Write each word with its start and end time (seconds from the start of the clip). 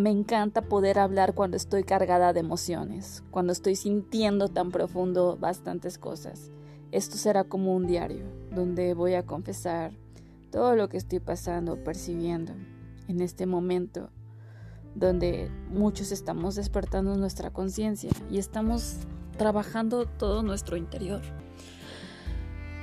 me 0.00 0.08
encanta 0.08 0.62
poder 0.62 0.98
hablar 0.98 1.34
cuando 1.34 1.58
estoy 1.58 1.84
cargada 1.84 2.32
de 2.32 2.40
emociones, 2.40 3.22
cuando 3.30 3.52
estoy 3.52 3.76
sintiendo 3.76 4.48
tan 4.48 4.70
profundo 4.70 5.36
bastantes 5.38 5.98
cosas. 5.98 6.50
Esto 6.90 7.18
será 7.18 7.44
como 7.44 7.76
un 7.76 7.86
diario, 7.86 8.24
donde 8.50 8.94
voy 8.94 9.12
a 9.12 9.26
confesar 9.26 9.92
todo 10.50 10.74
lo 10.74 10.88
que 10.88 10.96
estoy 10.96 11.20
pasando, 11.20 11.84
percibiendo 11.84 12.54
en 13.08 13.20
este 13.20 13.44
momento, 13.44 14.08
donde 14.94 15.50
muchos 15.68 16.12
estamos 16.12 16.54
despertando 16.54 17.14
nuestra 17.16 17.50
conciencia 17.50 18.10
y 18.30 18.38
estamos 18.38 19.00
trabajando 19.36 20.06
todo 20.06 20.42
nuestro 20.42 20.78
interior. 20.78 21.20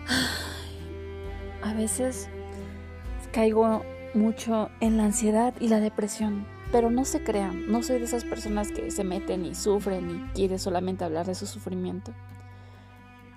A 1.64 1.74
veces 1.74 2.30
caigo 3.32 3.82
mucho 4.14 4.70
en 4.82 4.98
la 4.98 5.06
ansiedad 5.06 5.56
y 5.60 5.70
la 5.70 5.80
depresión, 5.80 6.46
pero 6.72 6.90
no 6.90 7.06
se 7.06 7.24
crean, 7.24 7.72
no 7.72 7.84
soy 7.84 8.00
de 8.00 8.06
esas 8.06 8.26
personas 8.26 8.72
que 8.72 8.92
se 8.92 9.04
meten 9.04 9.46
y 9.46 9.56
sufren 9.56 10.10
y 10.10 10.34
quieren 10.34 10.60
solamente 10.60 11.06
hablar 11.06 11.26
de 11.26 11.36
su 11.36 11.46
sufrimiento. 11.46 12.14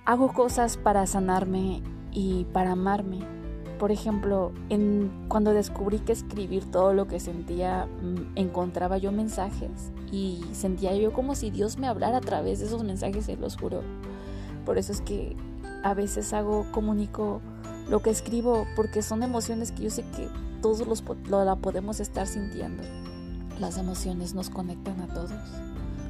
Hago 0.04 0.32
cosas 0.32 0.76
para 0.76 1.06
sanarme 1.06 1.82
y 2.10 2.44
para 2.52 2.72
amarme. 2.72 3.20
Por 3.78 3.92
ejemplo, 3.92 4.52
en, 4.68 5.10
cuando 5.28 5.54
descubrí 5.54 6.00
que 6.00 6.12
escribir 6.12 6.70
todo 6.70 6.92
lo 6.92 7.06
que 7.06 7.20
sentía, 7.20 7.86
mm, 7.86 8.36
encontraba 8.36 8.98
yo 8.98 9.12
mensajes 9.12 9.92
y 10.12 10.42
sentía 10.52 10.94
yo 10.94 11.12
como 11.12 11.34
si 11.34 11.50
Dios 11.50 11.78
me 11.78 11.86
hablara 11.86 12.18
a 12.18 12.20
través 12.20 12.58
de 12.58 12.66
esos 12.66 12.84
mensajes, 12.84 13.26
se 13.26 13.36
los 13.36 13.56
juro. 13.56 13.82
Por 14.66 14.76
eso 14.76 14.92
es 14.92 15.00
que 15.00 15.36
a 15.82 15.94
veces 15.94 16.32
hago, 16.32 16.66
comunico 16.72 17.40
lo 17.88 18.00
que 18.00 18.10
escribo, 18.10 18.66
porque 18.76 19.02
son 19.02 19.22
emociones 19.22 19.72
que 19.72 19.84
yo 19.84 19.90
sé 19.90 20.02
que 20.16 20.28
todos 20.60 20.86
los, 20.86 21.02
lo, 21.28 21.44
la 21.44 21.56
podemos 21.56 22.00
estar 22.00 22.26
sintiendo. 22.26 22.82
Las 23.60 23.76
emociones 23.76 24.32
nos 24.34 24.48
conectan 24.48 25.02
a 25.02 25.06
todos 25.06 25.30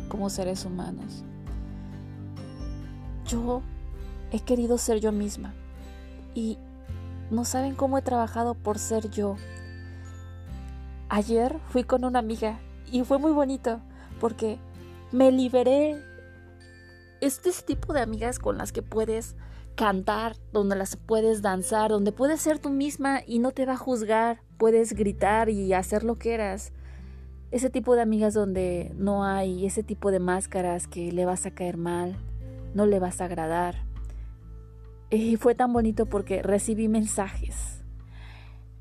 como 0.09 0.31
seres 0.31 0.65
humanos. 0.65 1.25
Yo 3.27 3.63
he 4.31 4.39
querido 4.39 4.79
ser 4.79 5.01
yo 5.01 5.11
misma 5.11 5.53
y 6.33 6.59
no 7.33 7.45
saben 7.45 7.75
cómo 7.75 7.99
he 7.99 8.03
trabajado 8.03 8.55
por 8.55 8.79
ser 8.79 9.11
yo. 9.11 9.35
Ayer 11.09 11.59
fui 11.71 11.83
con 11.83 12.05
una 12.05 12.21
amiga 12.21 12.61
y 12.91 13.03
fue 13.03 13.19
muy 13.19 13.33
bonito 13.33 13.81
porque 14.21 14.59
me 15.11 15.33
liberé. 15.33 16.01
Este 17.21 17.51
tipo 17.67 17.93
de 17.93 18.01
amigas 18.01 18.39
con 18.39 18.59
las 18.59 18.71
que 18.71 18.81
puedes 18.81 19.35
cantar, 19.75 20.37
donde 20.53 20.77
las 20.77 20.97
puedes 20.97 21.43
danzar, 21.43 21.91
donde 21.91 22.13
puedes 22.13 22.41
ser 22.41 22.61
tú 22.61 22.71
misma 22.71 23.21
y 23.27 23.41
no 23.41 23.51
te 23.51 23.67
va 23.67 23.73
a 23.73 23.77
juzgar, 23.77 24.41
puedes 24.57 24.95
gritar 24.95 25.51
y 25.51 25.73
hacer 25.75 26.05
lo 26.05 26.17
que 26.17 26.33
eras. 26.33 26.73
Ese 27.51 27.69
tipo 27.69 27.97
de 27.97 28.03
amigas 28.03 28.33
donde 28.33 28.93
no 28.97 29.25
hay 29.25 29.67
ese 29.67 29.83
tipo 29.83 30.11
de 30.11 30.21
máscaras 30.21 30.87
que 30.87 31.11
le 31.11 31.25
vas 31.25 31.47
a 31.47 31.51
caer 31.51 31.77
mal, 31.77 32.17
no 32.75 32.87
le 32.87 33.01
vas 33.01 33.21
a 33.21 33.25
agradar. 33.25 33.87
Y 35.11 35.37
fue 35.37 35.57
tan 35.57 35.73
bonito 35.73 36.07
porque 36.07 36.43
recibí 36.43 36.87
mensajes. 36.89 37.83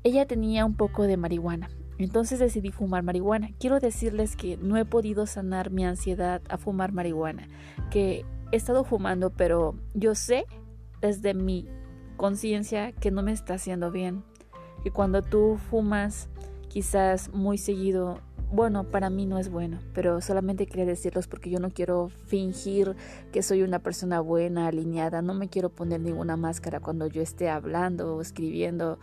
Ella 0.04 0.26
tenía 0.26 0.64
un 0.64 0.76
poco 0.76 1.02
de 1.02 1.16
marihuana, 1.16 1.68
entonces 1.98 2.38
decidí 2.38 2.70
fumar 2.70 3.02
marihuana. 3.02 3.50
Quiero 3.58 3.80
decirles 3.80 4.36
que 4.36 4.56
no 4.56 4.76
he 4.76 4.84
podido 4.84 5.26
sanar 5.26 5.70
mi 5.70 5.84
ansiedad 5.84 6.40
a 6.48 6.56
fumar 6.56 6.92
marihuana, 6.92 7.48
que 7.90 8.24
he 8.52 8.56
estado 8.56 8.84
fumando, 8.84 9.30
pero 9.30 9.74
yo 9.94 10.14
sé 10.14 10.46
desde 11.00 11.34
mi 11.34 11.68
conciencia 12.16 12.92
que 12.92 13.10
no 13.10 13.22
me 13.22 13.32
está 13.32 13.54
haciendo 13.54 13.90
bien. 13.90 14.22
Que 14.82 14.90
cuando 14.90 15.22
tú 15.22 15.58
fumas 15.68 16.28
quizás 16.68 17.32
muy 17.34 17.58
seguido, 17.58 18.20
bueno, 18.52 18.84
para 18.84 19.10
mí 19.10 19.26
no 19.26 19.38
es 19.38 19.48
bueno, 19.48 19.78
pero 19.94 20.20
solamente 20.20 20.66
quería 20.66 20.86
decirlos 20.86 21.28
porque 21.28 21.50
yo 21.50 21.60
no 21.60 21.70
quiero 21.70 22.08
fingir 22.26 22.96
que 23.32 23.42
soy 23.42 23.62
una 23.62 23.78
persona 23.78 24.20
buena, 24.20 24.66
alineada, 24.66 25.22
no 25.22 25.34
me 25.34 25.48
quiero 25.48 25.70
poner 25.70 26.00
ninguna 26.00 26.36
máscara 26.36 26.80
cuando 26.80 27.06
yo 27.06 27.22
esté 27.22 27.48
hablando 27.48 28.16
o 28.16 28.20
escribiendo. 28.20 28.98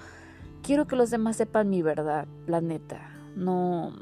Quiero 0.64 0.86
que 0.86 0.96
los 0.98 1.12
demás 1.12 1.38
sepan 1.38 1.70
mi 1.70 1.82
verdad, 1.82 2.28
la 2.46 2.60
neta. 2.60 3.10
No, 3.36 3.94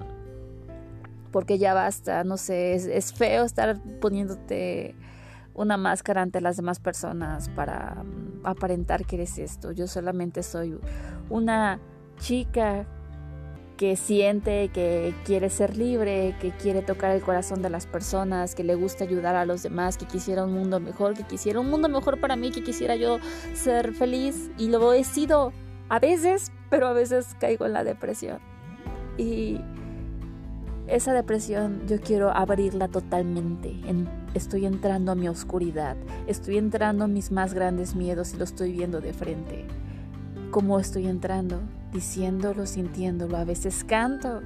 porque 1.32 1.58
ya 1.58 1.74
basta, 1.74 2.24
no 2.24 2.38
sé, 2.38 2.74
es, 2.74 2.86
es 2.86 3.14
feo 3.14 3.44
estar 3.44 3.80
poniéndote 4.00 4.96
una 5.54 5.78
máscara 5.78 6.22
ante 6.22 6.42
las 6.42 6.58
demás 6.58 6.80
personas 6.80 7.50
para 7.50 8.04
mm, 8.04 8.46
aparentar 8.46 9.06
que 9.06 9.16
eres 9.18 9.38
esto. 9.38 9.72
Yo 9.72 9.88
solamente 9.88 10.44
soy 10.44 10.80
una 11.30 11.80
chica 12.18 12.88
que 13.78 13.96
siente 13.96 14.70
que 14.70 15.14
quiere 15.26 15.50
ser 15.50 15.76
libre, 15.76 16.36
que 16.40 16.52
quiere 16.52 16.82
tocar 16.82 17.12
el 17.12 17.22
corazón 17.22 17.62
de 17.62 17.70
las 17.70 17.86
personas, 17.86 18.56
que 18.56 18.64
le 18.64 18.76
gusta 18.76 19.04
ayudar 19.04 19.36
a 19.36 19.46
los 19.46 19.64
demás, 19.64 19.98
que 19.98 20.06
quisiera 20.06 20.46
un 20.46 20.54
mundo 20.54 20.80
mejor, 20.80 21.14
que 21.14 21.24
quisiera 21.24 21.60
un 21.60 21.70
mundo 21.70 21.90
mejor 21.90 22.20
para 22.20 22.36
mí, 22.36 22.52
que 22.52 22.64
quisiera 22.64 22.96
yo 22.96 23.20
ser 23.54 23.94
feliz 23.94 24.50
y 24.58 24.70
lo 24.70 24.94
he 24.94 25.04
sido 25.04 25.52
a 25.90 26.00
veces, 26.00 26.52
pero 26.70 26.88
a 26.88 26.94
veces 26.94 27.36
caigo 27.40 27.66
en 27.66 27.74
la 27.74 27.84
depresión. 27.84 28.40
Y 29.18 29.60
esa 30.88 31.14
depresión 31.14 31.82
yo 31.88 32.00
quiero 32.00 32.30
abrirla 32.30 32.88
totalmente. 32.88 33.76
estoy 34.34 34.66
entrando 34.66 35.12
a 35.12 35.16
mi 35.16 35.28
oscuridad, 35.28 35.98
estoy 36.28 36.58
entrando 36.58 37.06
a 37.06 37.08
mis 37.08 37.32
más 37.32 37.54
grandes 37.54 37.96
miedos 37.96 38.34
y 38.34 38.38
lo 38.38 38.44
estoy 38.46 38.72
viendo 38.72 39.02
de 39.02 39.14
frente. 39.14 39.66
¿Cómo 40.52 40.80
estoy 40.80 41.08
entrando? 41.08 41.60
Diciéndolo, 41.96 42.66
sintiéndolo. 42.66 43.38
A 43.38 43.46
veces 43.46 43.86
canto, 43.86 44.42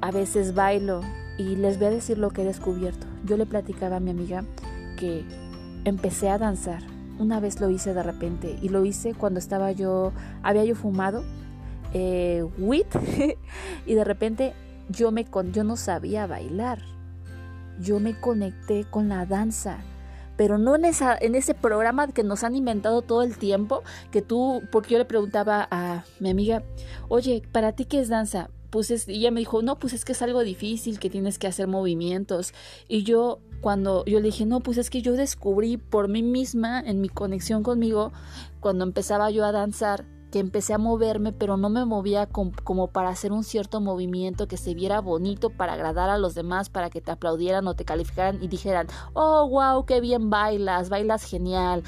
a 0.00 0.10
veces 0.12 0.54
bailo 0.54 1.00
y 1.36 1.56
les 1.56 1.78
voy 1.78 1.88
a 1.88 1.90
decir 1.90 2.16
lo 2.16 2.30
que 2.30 2.42
he 2.42 2.44
descubierto. 2.44 3.08
Yo 3.24 3.36
le 3.36 3.44
platicaba 3.44 3.96
a 3.96 4.00
mi 4.00 4.12
amiga 4.12 4.44
que 4.96 5.24
empecé 5.84 6.30
a 6.30 6.38
danzar. 6.38 6.84
Una 7.18 7.40
vez 7.40 7.60
lo 7.60 7.70
hice 7.70 7.92
de 7.92 8.04
repente 8.04 8.56
y 8.62 8.68
lo 8.68 8.84
hice 8.84 9.14
cuando 9.14 9.40
estaba 9.40 9.72
yo, 9.72 10.12
había 10.44 10.64
yo 10.64 10.76
fumado 10.76 11.24
eh, 11.92 12.46
y 13.86 13.94
de 13.94 14.04
repente 14.04 14.54
yo, 14.88 15.10
me 15.10 15.26
yo 15.52 15.64
no 15.64 15.76
sabía 15.76 16.28
bailar. 16.28 16.78
Yo 17.80 17.98
me 17.98 18.14
conecté 18.20 18.84
con 18.84 19.08
la 19.08 19.26
danza. 19.26 19.78
Pero 20.36 20.58
no 20.58 20.76
en, 20.76 20.84
esa, 20.84 21.16
en 21.18 21.34
ese 21.34 21.54
programa 21.54 22.08
que 22.08 22.22
nos 22.22 22.44
han 22.44 22.54
inventado 22.54 23.02
todo 23.02 23.22
el 23.22 23.38
tiempo, 23.38 23.82
que 24.10 24.22
tú, 24.22 24.62
porque 24.70 24.90
yo 24.90 24.98
le 24.98 25.04
preguntaba 25.04 25.66
a 25.70 26.04
mi 26.20 26.30
amiga, 26.30 26.62
oye, 27.08 27.42
¿para 27.52 27.72
ti 27.72 27.84
qué 27.84 28.00
es 28.00 28.08
danza? 28.08 28.50
Pues 28.70 28.90
es, 28.90 29.08
y 29.08 29.14
ella 29.14 29.30
me 29.30 29.40
dijo, 29.40 29.62
no, 29.62 29.78
pues 29.78 29.92
es 29.92 30.04
que 30.04 30.12
es 30.12 30.22
algo 30.22 30.42
difícil, 30.42 30.98
que 30.98 31.08
tienes 31.08 31.38
que 31.38 31.46
hacer 31.46 31.66
movimientos. 31.68 32.52
Y 32.88 33.04
yo, 33.04 33.38
cuando 33.60 34.04
yo 34.04 34.18
le 34.18 34.26
dije, 34.26 34.44
no, 34.44 34.60
pues 34.60 34.76
es 34.78 34.90
que 34.90 35.02
yo 35.02 35.12
descubrí 35.14 35.76
por 35.76 36.08
mí 36.08 36.22
misma, 36.22 36.80
en 36.80 37.00
mi 37.00 37.08
conexión 37.08 37.62
conmigo, 37.62 38.12
cuando 38.60 38.84
empezaba 38.84 39.30
yo 39.30 39.44
a 39.44 39.52
danzar, 39.52 40.04
que 40.30 40.38
empecé 40.38 40.74
a 40.74 40.78
moverme, 40.78 41.32
pero 41.32 41.56
no 41.56 41.68
me 41.68 41.84
movía 41.84 42.26
como 42.26 42.88
para 42.88 43.08
hacer 43.08 43.32
un 43.32 43.44
cierto 43.44 43.80
movimiento 43.80 44.48
que 44.48 44.56
se 44.56 44.74
viera 44.74 45.00
bonito 45.00 45.50
para 45.50 45.74
agradar 45.74 46.10
a 46.10 46.18
los 46.18 46.34
demás, 46.34 46.68
para 46.68 46.90
que 46.90 47.00
te 47.00 47.10
aplaudieran 47.10 47.66
o 47.68 47.74
te 47.74 47.84
calificaran 47.84 48.42
y 48.42 48.48
dijeran, 48.48 48.86
oh, 49.14 49.48
wow, 49.48 49.84
qué 49.84 50.00
bien 50.00 50.30
bailas, 50.30 50.88
bailas 50.88 51.24
genial, 51.24 51.82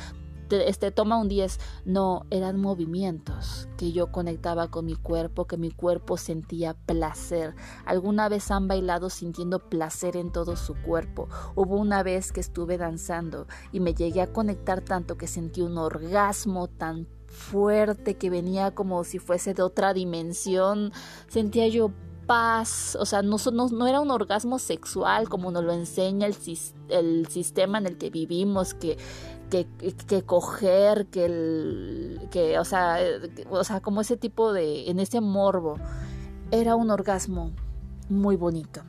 este, 0.51 0.91
toma 0.91 1.19
un 1.19 1.29
10. 1.29 1.59
No, 1.85 2.27
eran 2.31 2.61
movimientos 2.61 3.69
que 3.77 3.93
yo 3.93 4.11
conectaba 4.11 4.69
con 4.69 4.87
mi 4.87 4.95
cuerpo, 4.95 5.47
que 5.47 5.57
mi 5.57 5.71
cuerpo 5.71 6.17
sentía 6.17 6.75
placer. 6.75 7.55
¿Alguna 7.85 8.29
vez 8.29 8.51
han 8.51 8.69
bailado 8.69 9.11
sintiendo 9.11 9.59
placer 9.59 10.17
en 10.17 10.33
todo 10.33 10.57
su 10.57 10.75
cuerpo? 10.75 11.29
Hubo 11.55 11.77
una 11.77 12.03
vez 12.03 12.33
que 12.33 12.41
estuve 12.41 12.79
danzando 12.79 13.47
y 13.73 13.81
me 13.81 13.95
llegué 13.95 14.23
a 14.23 14.33
conectar 14.33 14.81
tanto 14.81 15.17
que 15.17 15.27
sentí 15.27 15.61
un 15.61 15.79
orgasmo 15.79 16.69
tan 16.69 17.07
fuerte 17.29 18.17
que 18.17 18.31
venía 18.31 18.73
como 18.73 19.05
si 19.05 19.19
fuese 19.19 19.55
de 19.55 19.63
otra 19.63 19.95
dimensión. 19.95 20.93
Sentía 21.29 21.69
yo 21.69 21.93
paz, 22.27 22.97
o 23.01 23.07
sea, 23.07 23.23
no, 23.23 23.37
no, 23.53 23.87
era 23.87 24.01
un 24.01 24.11
orgasmo 24.11 24.59
sexual 24.59 25.29
como 25.29 25.51
nos 25.51 25.65
lo 25.65 25.73
enseña 25.73 26.27
el, 26.27 26.37
el 26.91 27.27
sistema 27.29 27.79
en 27.79 27.87
el 27.87 27.97
que 27.97 28.11
vivimos, 28.11 28.75
que, 28.75 28.99
que, 29.51 29.67
que 30.07 30.23
coger, 30.23 31.07
que, 31.07 31.25
el, 31.25 32.29
que 32.31 32.63
sea, 32.65 32.99
o 33.49 33.65
sea, 33.65 33.81
como 33.81 34.03
ese 34.03 34.19
tipo 34.19 34.53
de, 34.53 34.91
en 34.91 35.01
ese 35.01 35.23
morbo, 35.23 35.79
era 36.51 36.77
un 36.77 36.91
orgasmo 36.91 37.53
muy 38.11 38.37
bonito. 38.37 38.83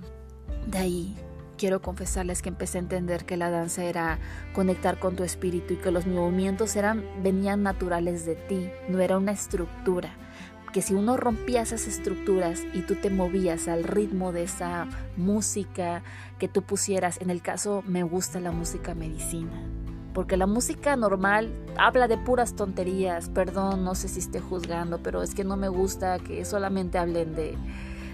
De 0.67 0.77
ahí 0.77 1.15
quiero 1.59 1.81
confesarles 1.81 2.41
que 2.41 2.49
empecé 2.49 2.77
a 2.77 2.81
entender 2.81 3.25
que 3.25 3.35
la 3.35 3.51
danza 3.51 3.83
era 3.83 4.17
conectar 4.53 4.97
con 4.97 5.17
tu 5.17 5.25
espíritu 5.25 5.73
y 5.73 5.77
que 5.77 5.91
los 5.91 6.07
movimientos 6.07 6.75
eran, 6.77 7.03
venían 7.21 7.63
naturales 7.63 8.25
de 8.25 8.35
ti, 8.35 8.69
no 8.87 8.99
era 8.99 9.17
una 9.17 9.33
estructura. 9.33 10.09
Que 10.71 10.81
si 10.81 10.93
uno 10.93 11.17
rompía 11.17 11.61
esas 11.61 11.87
estructuras 11.87 12.61
y 12.73 12.81
tú 12.83 12.95
te 12.95 13.09
movías 13.09 13.67
al 13.67 13.83
ritmo 13.83 14.31
de 14.31 14.43
esa 14.43 14.87
música 15.17 16.01
que 16.37 16.47
tú 16.47 16.61
pusieras, 16.61 17.19
en 17.21 17.29
el 17.29 17.41
caso 17.41 17.83
me 17.85 18.03
gusta 18.03 18.39
la 18.39 18.51
música 18.51 18.95
medicina, 18.95 19.61
porque 20.13 20.37
la 20.37 20.47
música 20.47 20.95
normal 20.95 21.51
habla 21.77 22.07
de 22.07 22.17
puras 22.17 22.55
tonterías, 22.55 23.29
perdón, 23.29 23.83
no 23.83 23.95
sé 23.95 24.07
si 24.07 24.19
esté 24.19 24.39
juzgando, 24.39 24.99
pero 24.99 25.23
es 25.23 25.35
que 25.35 25.43
no 25.43 25.57
me 25.57 25.67
gusta 25.67 26.19
que 26.19 26.45
solamente 26.45 26.97
hablen 26.97 27.35
de 27.35 27.57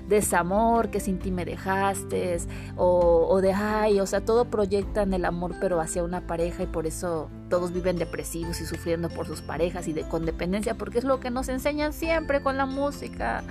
desamor, 0.08 0.90
que 0.90 1.00
sin 1.00 1.20
ti 1.20 1.32
me 1.32 1.46
dejaste, 1.46 2.38
o, 2.76 3.28
o 3.30 3.42
de 3.42 3.54
ay, 3.54 4.00
o 4.00 4.06
sea, 4.06 4.22
todo 4.22 4.46
proyectan 4.46 5.14
el 5.14 5.26
amor 5.26 5.56
pero 5.60 5.80
hacia 5.80 6.04
una 6.04 6.22
pareja 6.22 6.64
y 6.64 6.68
por 6.68 6.86
eso 6.86 7.30
todos 7.50 7.74
viven 7.74 7.98
depresivos 7.98 8.62
y 8.62 8.66
sufriendo 8.66 9.10
por 9.10 9.28
sus 9.28 9.42
parejas 9.42 9.88
y 9.88 9.94
de 9.94 10.08
con 10.08 10.26
dependencia, 10.26 10.76
porque 10.76 11.00
es 11.00 11.04
lo 11.04 11.20
que 11.20 11.32
nos 11.32 11.50
enseñan 11.50 11.94
siempre 11.94 12.42
con 12.42 12.58
la 12.58 12.66
música. 12.66 13.44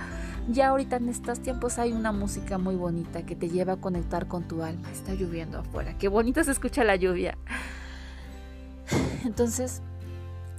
Ya 0.47 0.67
ahorita 0.67 0.97
en 0.97 1.09
estos 1.09 1.39
tiempos 1.39 1.79
hay 1.79 1.91
una 1.91 2.11
música 2.11 2.57
muy 2.59 2.75
bonita 2.75 3.25
que 3.25 3.35
te 3.35 3.49
lleva 3.49 3.73
a 3.73 3.77
conectar 3.77 4.27
con 4.27 4.47
tu 4.47 4.61
alma. 4.61 4.91
Está 4.91 5.15
lloviendo 5.15 5.57
afuera. 5.57 5.97
Qué 5.97 6.07
bonito 6.07 6.43
se 6.43 6.51
escucha 6.51 6.83
la 6.83 6.95
lluvia. 6.95 7.35
Entonces, 9.25 9.81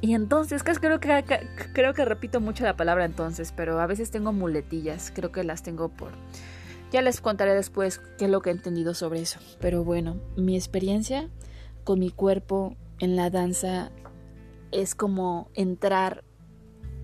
y 0.01 0.15
entonces, 0.15 0.63
creo 0.63 1.01
que, 1.01 1.25
creo 1.73 1.95
que 1.95 2.05
repito 2.05 2.41
mucho 2.41 2.65
la 2.65 2.77
palabra 2.77 3.05
entonces, 3.05 3.53
pero 3.57 3.81
a 3.81 3.87
veces 3.87 4.11
tengo 4.11 4.33
muletillas, 4.33 5.11
creo 5.15 5.33
que 5.33 5.45
las 5.45 5.63
tengo 5.63 5.89
por... 5.89 6.11
Ya 6.93 7.03
les 7.03 7.21
contaré 7.21 7.55
después 7.55 8.01
qué 8.19 8.27
es 8.27 8.31
lo 8.31 8.41
que 8.41 8.51
he 8.51 8.53
entendido 8.53 8.95
sobre 8.95 9.21
eso. 9.21 9.41
Pero 9.61 9.83
bueno, 9.83 10.21
mi 10.37 10.55
experiencia 10.55 11.29
con 11.83 11.99
mi 11.99 12.11
cuerpo 12.11 12.77
en 13.01 13.17
la 13.17 13.29
danza 13.29 13.91
es 14.71 14.95
como 14.95 15.51
entrar 15.55 16.23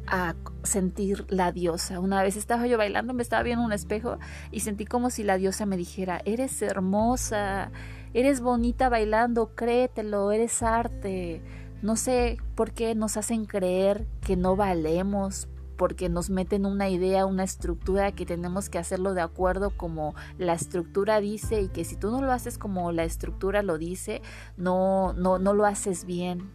a 0.06 0.34
sentir 0.62 1.24
la 1.28 1.50
diosa. 1.52 1.98
Una 1.98 2.22
vez 2.22 2.36
estaba 2.36 2.66
yo 2.66 2.78
bailando, 2.78 3.14
me 3.14 3.22
estaba 3.22 3.42
viendo 3.42 3.64
un 3.64 3.72
espejo 3.72 4.18
y 4.50 4.60
sentí 4.60 4.84
como 4.84 5.10
si 5.10 5.24
la 5.24 5.36
diosa 5.36 5.66
me 5.66 5.76
dijera, 5.76 6.20
eres 6.24 6.60
hermosa, 6.62 7.72
eres 8.14 8.40
bonita 8.40 8.88
bailando, 8.88 9.54
créetelo, 9.54 10.30
eres 10.32 10.62
arte 10.62 11.42
no 11.82 11.96
sé 11.96 12.38
por 12.54 12.72
qué 12.72 12.94
nos 12.94 13.16
hacen 13.16 13.44
creer 13.44 14.06
que 14.20 14.36
no 14.36 14.56
valemos, 14.56 15.48
porque 15.76 16.08
nos 16.08 16.30
meten 16.30 16.64
una 16.64 16.88
idea, 16.88 17.26
una 17.26 17.42
estructura 17.42 18.12
que 18.12 18.24
tenemos 18.24 18.70
que 18.70 18.78
hacerlo 18.78 19.14
de 19.14 19.20
acuerdo 19.20 19.70
como 19.76 20.14
la 20.38 20.54
estructura 20.54 21.20
dice 21.20 21.60
y 21.60 21.68
que 21.68 21.84
si 21.84 21.96
tú 21.96 22.12
no 22.12 22.22
lo 22.22 22.30
haces 22.30 22.56
como 22.56 22.92
la 22.92 23.02
estructura 23.02 23.62
lo 23.62 23.78
dice, 23.78 24.22
no, 24.56 25.12
no, 25.14 25.40
no 25.40 25.54
lo 25.54 25.66
haces 25.66 26.04
bien. 26.04 26.52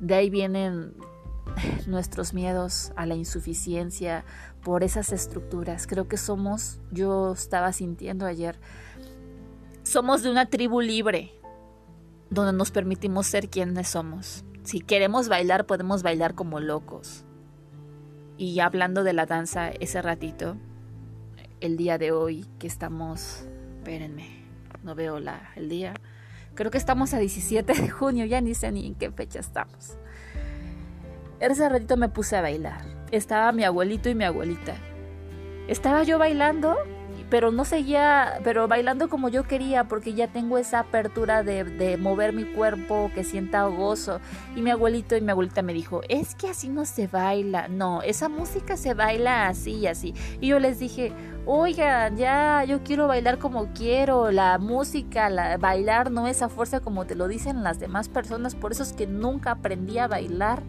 De 0.00 0.14
ahí 0.14 0.30
vienen 0.30 0.94
nuestros 1.86 2.32
miedos 2.32 2.92
a 2.96 3.04
la 3.04 3.16
insuficiencia 3.16 4.24
por 4.62 4.82
esas 4.82 5.12
estructuras. 5.12 5.86
Creo 5.86 6.08
que 6.08 6.16
somos, 6.16 6.80
yo 6.90 7.32
estaba 7.34 7.70
sintiendo 7.72 8.24
ayer, 8.24 8.58
somos 9.82 10.22
de 10.22 10.30
una 10.30 10.46
tribu 10.46 10.80
libre, 10.80 11.32
donde 12.30 12.54
nos 12.54 12.70
permitimos 12.70 13.26
ser 13.26 13.50
quienes 13.50 13.88
somos. 13.88 14.42
Si 14.64 14.80
queremos 14.80 15.28
bailar, 15.28 15.66
podemos 15.66 16.02
bailar 16.02 16.34
como 16.34 16.58
locos. 16.58 17.24
Y 18.38 18.60
hablando 18.60 19.04
de 19.04 19.12
la 19.12 19.26
danza 19.26 19.68
ese 19.68 20.00
ratito, 20.00 20.56
el 21.60 21.76
día 21.76 21.98
de 21.98 22.12
hoy 22.12 22.46
que 22.58 22.66
estamos, 22.66 23.46
espérenme, 23.76 24.42
no 24.82 24.94
veo 24.94 25.20
la, 25.20 25.50
el 25.54 25.68
día, 25.68 25.92
creo 26.54 26.70
que 26.70 26.78
estamos 26.78 27.12
a 27.12 27.18
17 27.18 27.74
de 27.74 27.90
junio, 27.90 28.24
ya 28.24 28.40
ni 28.40 28.54
sé 28.54 28.72
ni 28.72 28.86
en 28.86 28.94
qué 28.94 29.10
fecha 29.12 29.38
estamos. 29.38 29.98
Ese 31.40 31.68
ratito 31.68 31.98
me 31.98 32.08
puse 32.08 32.36
a 32.36 32.40
bailar. 32.40 32.86
Estaba 33.10 33.52
mi 33.52 33.64
abuelito 33.64 34.08
y 34.08 34.14
mi 34.14 34.24
abuelita. 34.24 34.76
Estaba 35.68 36.04
yo 36.04 36.18
bailando 36.18 36.78
pero 37.30 37.50
no 37.50 37.64
seguía, 37.64 38.40
pero 38.44 38.68
bailando 38.68 39.08
como 39.08 39.28
yo 39.28 39.44
quería, 39.44 39.84
porque 39.84 40.14
ya 40.14 40.28
tengo 40.28 40.58
esa 40.58 40.80
apertura 40.80 41.42
de, 41.42 41.64
de, 41.64 41.96
mover 41.96 42.32
mi 42.32 42.44
cuerpo, 42.44 43.10
que 43.14 43.24
sienta 43.24 43.64
gozo. 43.64 44.20
Y 44.56 44.62
mi 44.62 44.70
abuelito 44.70 45.16
y 45.16 45.20
mi 45.20 45.30
abuelita 45.30 45.62
me 45.62 45.72
dijo, 45.72 46.02
es 46.08 46.34
que 46.34 46.48
así 46.48 46.68
no 46.68 46.84
se 46.84 47.06
baila, 47.06 47.68
no, 47.68 48.02
esa 48.02 48.28
música 48.28 48.76
se 48.76 48.94
baila 48.94 49.48
así 49.48 49.72
y 49.72 49.86
así. 49.86 50.14
Y 50.40 50.48
yo 50.48 50.58
les 50.58 50.78
dije, 50.78 51.12
oigan, 51.46 52.16
ya, 52.16 52.64
yo 52.64 52.82
quiero 52.82 53.06
bailar 53.06 53.38
como 53.38 53.68
quiero, 53.74 54.30
la 54.30 54.58
música, 54.58 55.28
la, 55.28 55.56
bailar 55.58 56.10
no 56.10 56.26
es 56.26 56.42
a 56.42 56.48
fuerza 56.48 56.80
como 56.80 57.06
te 57.06 57.14
lo 57.14 57.28
dicen 57.28 57.62
las 57.62 57.78
demás 57.78 58.08
personas, 58.08 58.54
por 58.54 58.72
eso 58.72 58.82
es 58.82 58.92
que 58.92 59.06
nunca 59.06 59.52
aprendí 59.52 59.98
a 59.98 60.08
bailar 60.08 60.62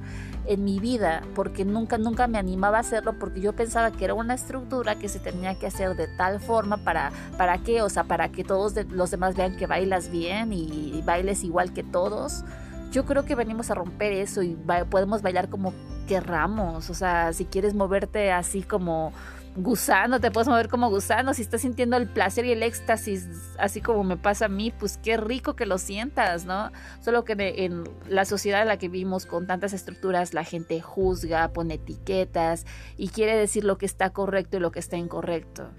en 0.47 0.63
mi 0.63 0.79
vida, 0.79 1.23
porque 1.33 1.65
nunca, 1.65 1.97
nunca 1.97 2.27
me 2.27 2.37
animaba 2.37 2.77
a 2.77 2.81
hacerlo, 2.81 3.17
porque 3.17 3.41
yo 3.41 3.53
pensaba 3.53 3.91
que 3.91 4.05
era 4.05 4.13
una 4.13 4.33
estructura 4.33 4.95
que 4.95 5.09
se 5.09 5.19
tenía 5.19 5.55
que 5.55 5.67
hacer 5.67 5.95
de 5.95 6.07
tal 6.17 6.39
forma 6.39 6.77
para, 6.77 7.11
para 7.37 7.57
qué, 7.59 7.81
o 7.81 7.89
sea, 7.89 8.03
para 8.03 8.29
que 8.29 8.43
todos 8.43 8.75
los 8.89 9.11
demás 9.11 9.35
vean 9.35 9.55
que 9.57 9.67
bailas 9.67 10.11
bien 10.11 10.53
y, 10.53 11.01
bailes 11.05 11.43
igual 11.43 11.73
que 11.73 11.83
todos. 11.83 12.43
Yo 12.91 13.05
creo 13.05 13.25
que 13.25 13.35
venimos 13.35 13.71
a 13.71 13.75
romper 13.75 14.13
eso 14.13 14.41
y 14.41 14.57
podemos 14.89 15.21
bailar 15.21 15.49
como 15.49 15.73
querramos, 16.07 16.89
o 16.89 16.93
sea, 16.93 17.33
si 17.33 17.45
quieres 17.45 17.73
moverte 17.73 18.31
así 18.31 18.61
como 18.61 19.11
gusano, 19.55 20.19
te 20.19 20.31
puedes 20.31 20.49
mover 20.49 20.67
como 20.67 20.89
gusano, 20.89 21.33
si 21.33 21.41
estás 21.41 21.61
sintiendo 21.61 21.95
el 21.95 22.07
placer 22.07 22.45
y 22.45 22.51
el 22.51 22.61
éxtasis, 22.61 23.27
así 23.57 23.79
como 23.79 24.03
me 24.03 24.17
pasa 24.17 24.45
a 24.45 24.49
mí, 24.49 24.71
pues 24.77 24.97
qué 24.97 25.15
rico 25.15 25.55
que 25.55 25.65
lo 25.65 25.77
sientas, 25.77 26.45
¿no? 26.45 26.71
Solo 26.99 27.23
que 27.23 27.35
en 27.37 27.83
la 28.09 28.25
sociedad 28.25 28.61
en 28.61 28.67
la 28.67 28.77
que 28.77 28.89
vivimos 28.89 29.25
con 29.25 29.47
tantas 29.47 29.71
estructuras, 29.73 30.33
la 30.33 30.43
gente 30.43 30.81
juzga, 30.81 31.53
pone 31.53 31.75
etiquetas 31.75 32.65
y 32.97 33.07
quiere 33.07 33.37
decir 33.37 33.63
lo 33.63 33.77
que 33.77 33.85
está 33.85 34.11
correcto 34.11 34.57
y 34.57 34.59
lo 34.59 34.71
que 34.71 34.79
está 34.79 34.97
incorrecto. 34.97 35.69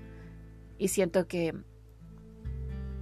Y 0.78 0.88
siento 0.88 1.26
que 1.26 1.54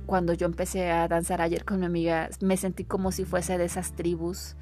cuando 0.07 0.33
yo 0.33 0.47
empecé 0.47 0.91
a 0.91 1.07
danzar 1.07 1.41
ayer 1.41 1.65
con 1.65 1.81
mi 1.81 1.87
amiga, 1.87 2.29
me 2.41 2.57
sentí 2.57 2.85
como 2.85 3.13
si 3.13 3.25
fuese 3.25 3.59
de 3.59 3.65
esas 3.65 3.93
tribus 3.93 4.57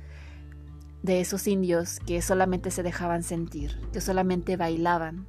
de 1.03 1.21
esos 1.21 1.49
indios 1.49 1.99
que 2.07 2.23
solamente 2.23 2.71
se 2.71 2.85
dejaban 2.85 3.25
sentir, 3.25 3.77
que 3.93 4.01
solamente 4.01 4.57
bailaban 4.57 5.27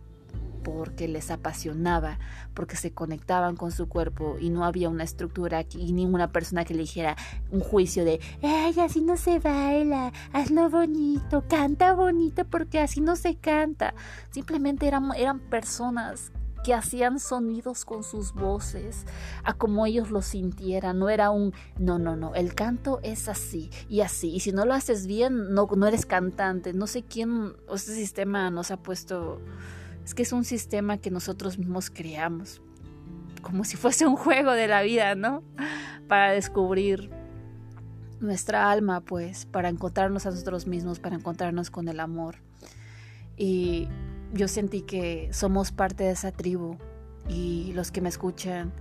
porque 0.63 1.07
les 1.07 1.29
apasionaba, 1.31 2.19
porque 2.53 2.75
se 2.75 2.91
conectaban 2.91 3.55
con 3.55 3.71
su 3.71 3.87
cuerpo 3.87 4.37
y 4.39 4.49
no 4.49 4.65
había 4.65 4.89
una 4.89 5.03
estructura 5.03 5.65
y 5.69 5.93
ninguna 5.93 6.31
persona 6.31 6.65
que 6.65 6.73
le 6.73 6.81
dijera 6.81 7.15
un 7.51 7.59
juicio 7.59 8.05
de, 8.05 8.19
ay, 8.41 8.79
así 8.79 9.01
no 9.01 9.17
se 9.17 9.39
baila, 9.39 10.11
hazlo 10.31 10.69
bonito, 10.69 11.43
canta 11.47 11.93
bonito 11.93 12.45
porque 12.45 12.79
así 12.79 13.01
no 13.01 13.15
se 13.15 13.35
canta. 13.35 13.93
Simplemente 14.31 14.87
eran, 14.87 15.11
eran 15.15 15.39
personas 15.39 16.31
que 16.63 16.73
hacían 16.73 17.19
sonidos 17.19 17.85
con 17.85 18.03
sus 18.03 18.33
voces, 18.33 19.05
a 19.43 19.53
como 19.53 19.85
ellos 19.85 20.09
lo 20.09 20.21
sintieran. 20.21 20.97
No 20.97 21.09
era 21.09 21.29
un, 21.29 21.53
no, 21.77 21.99
no, 21.99 22.15
no, 22.15 22.33
el 22.33 22.55
canto 22.55 22.99
es 23.03 23.27
así 23.27 23.69
y 23.89 24.01
así. 24.01 24.33
Y 24.33 24.39
si 24.39 24.51
no 24.51 24.65
lo 24.65 24.73
haces 24.73 25.05
bien, 25.05 25.53
no, 25.53 25.67
no 25.75 25.85
eres 25.85 26.05
cantante. 26.05 26.73
No 26.73 26.87
sé 26.87 27.03
quién, 27.03 27.53
este 27.71 27.93
sistema 27.93 28.49
nos 28.49 28.71
ha 28.71 28.77
puesto 28.77 29.41
es 30.03 30.13
que 30.13 30.23
es 30.23 30.33
un 30.33 30.43
sistema 30.43 30.97
que 30.97 31.11
nosotros 31.11 31.57
mismos 31.57 31.89
creamos, 31.89 32.61
como 33.41 33.63
si 33.63 33.77
fuese 33.77 34.05
un 34.05 34.15
juego 34.15 34.51
de 34.51 34.67
la 34.67 34.81
vida, 34.81 35.15
¿no? 35.15 35.43
Para 36.07 36.31
descubrir 36.31 37.09
nuestra 38.19 38.71
alma, 38.71 39.01
pues, 39.01 39.45
para 39.45 39.69
encontrarnos 39.69 40.25
a 40.25 40.31
nosotros 40.31 40.67
mismos, 40.67 40.99
para 40.99 41.15
encontrarnos 41.15 41.69
con 41.69 41.87
el 41.87 41.99
amor. 41.99 42.35
Y 43.37 43.87
yo 44.33 44.47
sentí 44.47 44.81
que 44.81 45.29
somos 45.31 45.71
parte 45.71 46.05
de 46.05 46.11
esa 46.11 46.31
tribu 46.31 46.77
y 47.27 47.71
los 47.73 47.91
que 47.91 48.01
me 48.01 48.09
escuchan, 48.09 48.71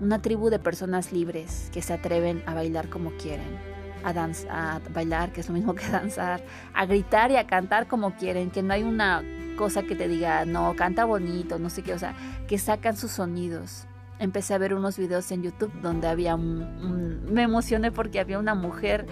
una 0.00 0.20
tribu 0.20 0.50
de 0.50 0.58
personas 0.58 1.12
libres 1.12 1.70
que 1.72 1.82
se 1.82 1.92
atreven 1.92 2.42
a 2.46 2.54
bailar 2.54 2.88
como 2.88 3.10
quieren, 3.12 3.58
a, 4.04 4.10
a 4.50 4.80
bailar, 4.92 5.32
que 5.32 5.40
es 5.40 5.48
lo 5.48 5.54
mismo 5.54 5.74
que 5.74 5.86
danzar, 5.90 6.44
a 6.74 6.86
gritar 6.86 7.30
y 7.30 7.36
a 7.36 7.46
cantar 7.46 7.88
como 7.88 8.14
quieren, 8.16 8.50
que 8.50 8.62
no 8.62 8.74
hay 8.74 8.82
una 8.82 9.22
cosa 9.56 9.82
que 9.82 9.96
te 9.96 10.08
diga, 10.08 10.44
no, 10.44 10.76
canta 10.76 11.04
bonito, 11.04 11.58
no 11.58 11.70
sé 11.70 11.82
qué, 11.82 11.92
o 11.92 11.98
sea, 11.98 12.14
que 12.46 12.58
sacan 12.58 12.96
sus 12.96 13.12
sonidos. 13.12 13.86
Empecé 14.18 14.54
a 14.54 14.58
ver 14.58 14.72
unos 14.74 14.96
videos 14.96 15.30
en 15.30 15.42
YouTube 15.42 15.72
donde 15.82 16.08
había 16.08 16.36
un, 16.36 17.24
me 17.30 17.42
emocioné 17.42 17.92
porque 17.92 18.20
había 18.20 18.38
una 18.38 18.54
mujer 18.54 19.06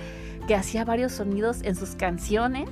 que 0.46 0.54
hacía 0.54 0.84
varios 0.84 1.12
sonidos 1.12 1.62
en 1.62 1.74
sus 1.74 1.94
canciones 1.94 2.68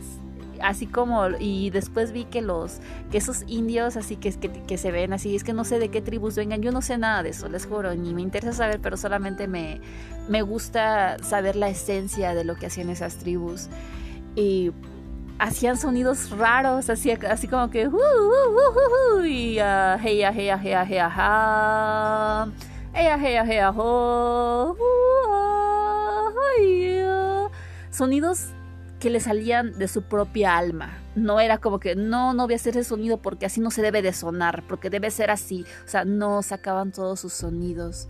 así 0.63 0.87
como 0.87 1.29
y 1.41 1.71
después 1.71 2.13
vi 2.13 2.25
que 2.25 2.41
los 2.41 2.79
que 3.11 3.19
esos 3.19 3.45
indios 3.49 3.97
así 3.97 4.17
que, 4.17 4.31
que, 4.33 4.49
que, 4.51 4.79
se 4.79 4.93
ven 4.93 5.13
así 5.13 5.35
es 5.35 5.43
que 5.43 5.53
no 5.53 5.65
sé 5.65 5.81
de 5.81 5.89
qué 5.89 6.01
tribus 6.01 6.37
vengan 6.37 6.63
yo 6.63 6.71
no 6.71 6.83
sé 6.83 6.99
nada 6.99 7.25
de 7.25 7.31
eso 7.31 7.49
les 7.49 7.67
juro 7.67 7.93
ni 7.97 8.15
me 8.15 8.23
interesa 8.23 8.53
saber 8.53 8.81
pero 8.81 8.97
solamente 8.97 9.49
me 9.49 9.81
me 10.29 10.43
gusta 10.43 11.19
saber 11.23 11.57
la 11.57 11.69
esencia 11.69 12.35
de 12.35 12.45
lo 12.45 12.55
que 12.55 12.67
hacían 12.67 12.91
esas 12.91 13.17
tribus 13.17 13.69
y 14.37 14.71
hacían 15.43 15.77
sonidos 15.77 16.31
raros, 16.31 16.89
así, 16.89 17.11
así 17.11 17.49
como 17.49 17.69
que 17.69 17.89
uh, 17.89 17.91
uh, 17.91 19.19
uh, 19.19 19.25
y 19.25 19.59
uh, 19.61 19.99
hey, 20.01 20.23
hey, 20.33 20.51
ho, 23.75 24.77
sonidos 27.91 28.51
que 29.01 29.11
le 29.11 29.19
salían 29.19 29.77
de 29.79 29.89
su 29.89 30.03
propia 30.03 30.57
alma. 30.57 30.99
No 31.17 31.41
era 31.41 31.59
como 31.59 31.81
que 31.81 31.97
no, 31.97 32.35
no 32.35 32.45
voy 32.45 32.55
a 32.55 32.57
hacer 32.57 32.77
ese 32.77 32.89
sonido 32.89 33.17
porque 33.19 33.45
así 33.47 33.61
no 33.61 33.73
se 33.73 33.83
debe 33.83 34.01
de 34.01 34.13
sonar, 34.13 34.63
porque 34.69 34.91
debe 34.91 35.11
ser 35.11 35.31
así. 35.33 35.67
O 35.85 35.89
sea, 35.89 36.05
no 36.05 36.43
sacaban 36.43 36.93
todos 36.93 37.19
sus 37.19 37.33
sonidos. 37.33 38.09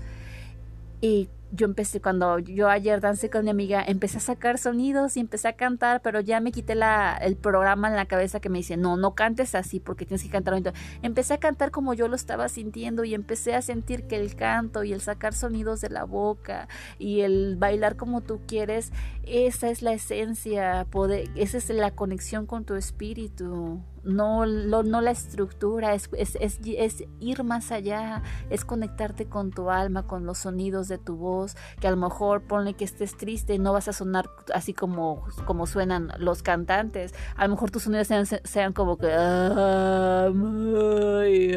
Y 1.00 1.30
yo 1.52 1.66
empecé, 1.66 2.00
cuando 2.00 2.38
yo 2.38 2.68
ayer 2.68 3.00
dancé 3.00 3.28
con 3.28 3.44
mi 3.44 3.50
amiga, 3.50 3.84
empecé 3.86 4.16
a 4.16 4.20
sacar 4.20 4.56
sonidos 4.56 5.18
y 5.18 5.20
empecé 5.20 5.48
a 5.48 5.52
cantar, 5.52 6.00
pero 6.00 6.20
ya 6.20 6.40
me 6.40 6.50
quité 6.50 6.74
la, 6.74 7.14
el 7.20 7.36
programa 7.36 7.88
en 7.88 7.94
la 7.94 8.06
cabeza 8.06 8.40
que 8.40 8.48
me 8.48 8.58
dice, 8.58 8.78
no, 8.78 8.96
no 8.96 9.14
cantes 9.14 9.54
así 9.54 9.78
porque 9.78 10.06
tienes 10.06 10.22
que 10.22 10.30
cantar. 10.30 10.72
Empecé 11.02 11.34
a 11.34 11.38
cantar 11.38 11.70
como 11.70 11.92
yo 11.92 12.08
lo 12.08 12.16
estaba 12.16 12.48
sintiendo 12.48 13.04
y 13.04 13.14
empecé 13.14 13.54
a 13.54 13.60
sentir 13.60 14.06
que 14.06 14.16
el 14.16 14.34
canto 14.34 14.82
y 14.82 14.94
el 14.94 15.02
sacar 15.02 15.34
sonidos 15.34 15.82
de 15.82 15.90
la 15.90 16.04
boca 16.04 16.68
y 16.98 17.20
el 17.20 17.56
bailar 17.56 17.96
como 17.96 18.22
tú 18.22 18.40
quieres, 18.46 18.90
esa 19.24 19.68
es 19.68 19.82
la 19.82 19.92
esencia, 19.92 20.86
esa 21.34 21.58
es 21.58 21.68
la 21.68 21.90
conexión 21.90 22.46
con 22.46 22.64
tu 22.64 22.76
espíritu 22.76 23.82
no, 24.04 24.46
no 24.46 25.00
la 25.00 25.10
estructura, 25.10 25.94
es, 25.94 26.08
es, 26.12 26.36
es, 26.40 27.04
ir 27.20 27.44
más 27.44 27.70
allá, 27.72 28.22
es 28.50 28.64
conectarte 28.64 29.28
con 29.28 29.50
tu 29.50 29.70
alma, 29.70 30.06
con 30.06 30.26
los 30.26 30.38
sonidos 30.38 30.88
de 30.88 30.98
tu 30.98 31.16
voz, 31.16 31.56
que 31.80 31.88
a 31.88 31.90
lo 31.90 31.96
mejor 31.96 32.42
ponle 32.42 32.74
que 32.74 32.84
estés 32.84 33.16
triste 33.16 33.54
y 33.54 33.58
no 33.58 33.72
vas 33.72 33.88
a 33.88 33.92
sonar 33.92 34.28
así 34.54 34.74
como, 34.74 35.24
como 35.46 35.66
suenan 35.66 36.12
los 36.18 36.42
cantantes, 36.42 37.14
a 37.36 37.44
lo 37.46 37.54
mejor 37.54 37.70
tus 37.70 37.84
sonidos 37.84 38.08
sean, 38.08 38.26
sean 38.26 38.72
como 38.72 38.98
que... 38.98 39.12
Ah, 39.12 40.30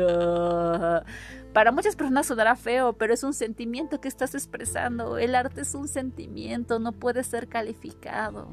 ah". 0.02 1.04
Para 1.54 1.72
muchas 1.72 1.96
personas 1.96 2.25
sonará 2.25 2.58
feo, 2.58 2.94
pero 2.94 3.14
es 3.14 3.24
un 3.24 3.34
sentimiento 3.34 4.02
que 4.02 4.10
estás 4.10 4.36
expresando. 4.36 5.18
El 5.18 5.36
arte 5.36 5.62
es 5.62 5.74
un 5.74 5.88
sentimiento, 5.88 6.80
no 6.80 6.92
puede 6.92 7.24
ser 7.24 7.48
calificado. 7.48 8.50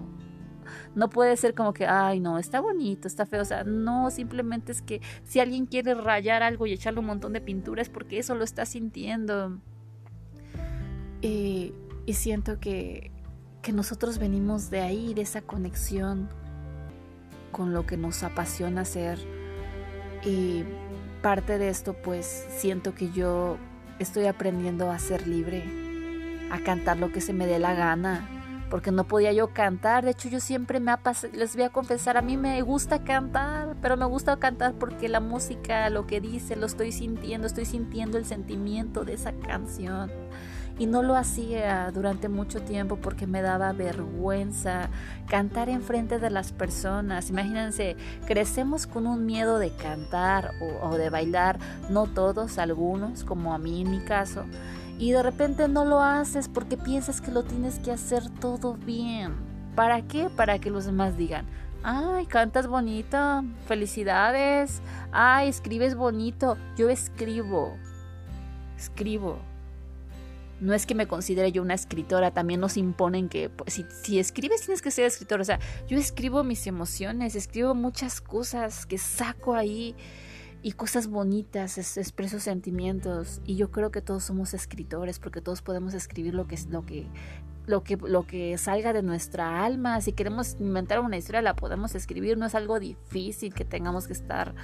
No 0.95 1.11
puede 1.11 1.37
ser 1.37 1.55
como 1.55 1.73
que, 1.73 1.87
ay, 1.87 2.21
no, 2.21 2.39
está 2.39 2.61
bonito, 2.61 3.09
está 3.09 3.27
feo. 3.27 3.43
O 3.43 3.45
sea, 3.45 3.65
no, 3.65 4.11
simplemente 4.11 4.73
es 4.73 4.83
que 4.83 5.01
si 5.25 5.41
alguien 5.41 5.67
quiere 5.67 5.95
rayar 5.95 6.43
algo 6.43 6.67
y 6.67 6.73
echarle 6.73 7.01
un 7.01 7.07
montón 7.07 7.33
de 7.33 7.41
pintura 7.41 7.83
es 7.83 7.89
porque 7.89 8.19
eso 8.19 8.35
lo 8.35 8.45
está 8.45 8.67
sintiendo. 8.67 9.59
Y, 11.21 11.75
siento 12.13 12.61
que, 12.61 13.11
que 13.63 13.73
nosotros 13.73 14.19
venimos 14.19 14.69
de 14.69 14.81
ahí, 14.81 15.15
de 15.15 15.23
esa 15.23 15.41
conexión 15.41 16.29
con 17.53 17.73
lo 17.73 17.87
que 17.87 17.97
nos 17.97 18.23
apasiona 18.23 18.83
hacer. 18.83 19.19
Y 20.25 20.65
parte 21.23 21.59
de 21.59 21.69
esto, 21.69 21.95
pues 21.95 22.47
siento 22.51 22.95
que 22.95 23.11
yo 23.11 23.57
estoy 23.99 24.27
aprendiendo 24.27 24.91
a 24.91 24.99
ser 24.99 25.27
libre, 25.27 25.65
a 26.51 26.59
cantar 26.59 26.99
lo 26.99 27.13
que 27.13 27.21
se 27.21 27.33
me 27.33 27.47
dé 27.47 27.59
la 27.59 27.75
gana, 27.75 28.29
porque 28.73 28.91
no 28.91 29.05
podía 29.05 29.35
yo 29.35 29.49
cantar. 29.49 30.03
De 30.03 30.13
hecho, 30.13 30.31
yo 30.31 30.41
siempre 30.41 30.81
me 30.81 30.93
ha 30.93 30.97
pasado, 30.97 31.31
les 31.37 31.55
voy 31.55 31.65
a 31.65 31.69
confesar, 31.69 32.17
a 32.17 32.23
mí 32.23 32.39
me 32.39 32.63
gusta 32.63 33.05
cantar, 33.05 33.77
pero 33.83 33.99
me 33.99 34.07
gusta 34.07 34.39
cantar 34.39 34.73
porque 34.73 35.11
la 35.11 35.21
música, 35.21 35.91
lo 35.91 36.07
que 36.07 36.23
dice, 36.23 36.57
lo 36.57 36.65
estoy 36.65 36.91
sintiendo, 36.91 37.47
estoy 37.47 37.67
sintiendo 37.67 38.17
el 38.17 38.25
sentimiento 38.25 39.05
de 39.05 39.13
esa 39.13 39.33
canción. 39.33 40.11
Y 40.79 40.87
no 40.87 41.03
lo 41.03 41.17
hacía 41.17 41.91
durante 41.93 42.31
mucho 42.31 42.63
tiempo 42.63 42.97
porque 42.97 43.27
me 43.27 43.43
daba 43.43 43.75
vergüenza 43.75 44.89
cantar 45.29 45.69
enfrente 45.69 46.19
de 46.19 46.31
las 46.31 46.53
personas. 46.53 47.29
Imagínense, 47.29 47.95
crecemos 48.27 48.87
con 48.87 49.07
un 49.07 49.27
miedo 49.27 49.59
de 49.59 49.71
cantar 49.77 50.53
o 50.81 50.97
de 50.97 51.11
bailar, 51.11 51.59
no 51.91 52.07
todos, 52.07 52.57
algunos, 52.57 53.23
como 53.23 53.53
a 53.53 53.59
mí 53.59 53.83
en 53.83 53.91
mi 53.91 54.01
caso 54.01 54.47
y 55.03 55.11
de 55.11 55.21
repente 55.21 55.67
no 55.67 55.85
lo 55.85 56.01
haces 56.01 56.49
porque 56.49 56.77
piensas 56.77 57.21
que 57.21 57.33
lo 57.33 57.43
tienes 57.43 57.81
que 57.81 57.91
hacer 57.91 58.23
todo 58.39 58.75
bien. 58.75 59.35
¿Para 59.75 60.03
qué? 60.03 60.31
Para 60.31 60.61
que 60.61 60.71
los 60.71 60.85
demás 60.85 61.17
digan, 61.17 61.45
ay, 61.83 62.25
cantas 62.27 62.69
bonito, 62.69 63.43
felicidades, 63.67 64.81
ay, 65.11 65.49
escribes 65.49 65.97
bonito, 65.97 66.57
yo 66.77 66.89
escribo, 66.89 67.77
escribo. 68.79 69.41
No 70.61 70.73
es 70.73 70.87
que 70.87 70.95
me 70.95 71.09
considere 71.09 71.51
yo 71.51 71.63
una 71.63 71.75
escritora, 71.75 72.31
también 72.31 72.61
nos 72.61 72.77
imponen 72.77 73.29
que 73.29 73.51
pues, 73.51 73.75
si, 73.75 73.85
si 74.05 74.21
escribes 74.21 74.61
tienes 74.61 74.83
que 74.83 74.93
ser 74.93 75.07
escritor. 75.07 75.41
O 75.41 75.45
sea, 75.45 75.59
yo 75.89 75.99
escribo 75.99 76.45
mis 76.45 76.69
emociones, 76.69 77.35
escribo 77.35 77.75
muchas 77.75 78.21
cosas 78.21 78.87
que 78.87 78.99
saco 78.99 79.55
ahí 79.55 79.97
y 80.63 80.73
cosas 80.73 81.09
bonitas, 81.09 81.77
expreso 81.99 82.39
sentimientos 82.39 83.41
y 83.45 83.57
yo 83.57 83.71
creo 83.71 83.91
que 83.91 84.01
todos 84.01 84.23
somos 84.23 84.55
escritores 84.55 85.19
porque 85.19 85.41
todos 85.41 85.61
podemos 85.61 85.93
escribir 85.93 86.35
lo 86.35 86.47
que 86.47 86.57
lo 86.71 86.87
que 86.87 87.07
lo 87.67 87.83
que 87.85 87.97
lo 87.97 88.27
que 88.27 88.57
salga 88.59 88.93
de 88.93 89.03
nuestra 89.03 89.65
alma, 89.65 90.01
si 90.01 90.13
queremos 90.13 90.57
inventar 90.61 91.01
una 91.01 91.17
historia 91.17 91.43
la 91.43 91.55
podemos 91.55 91.95
escribir, 91.95 92.39
no 92.39 92.47
es 92.47 92.55
algo 92.55 92.79
difícil 92.79 93.55
que 93.55 93.65
tengamos 93.65 94.07
que 94.07 94.13
estar 94.13 94.55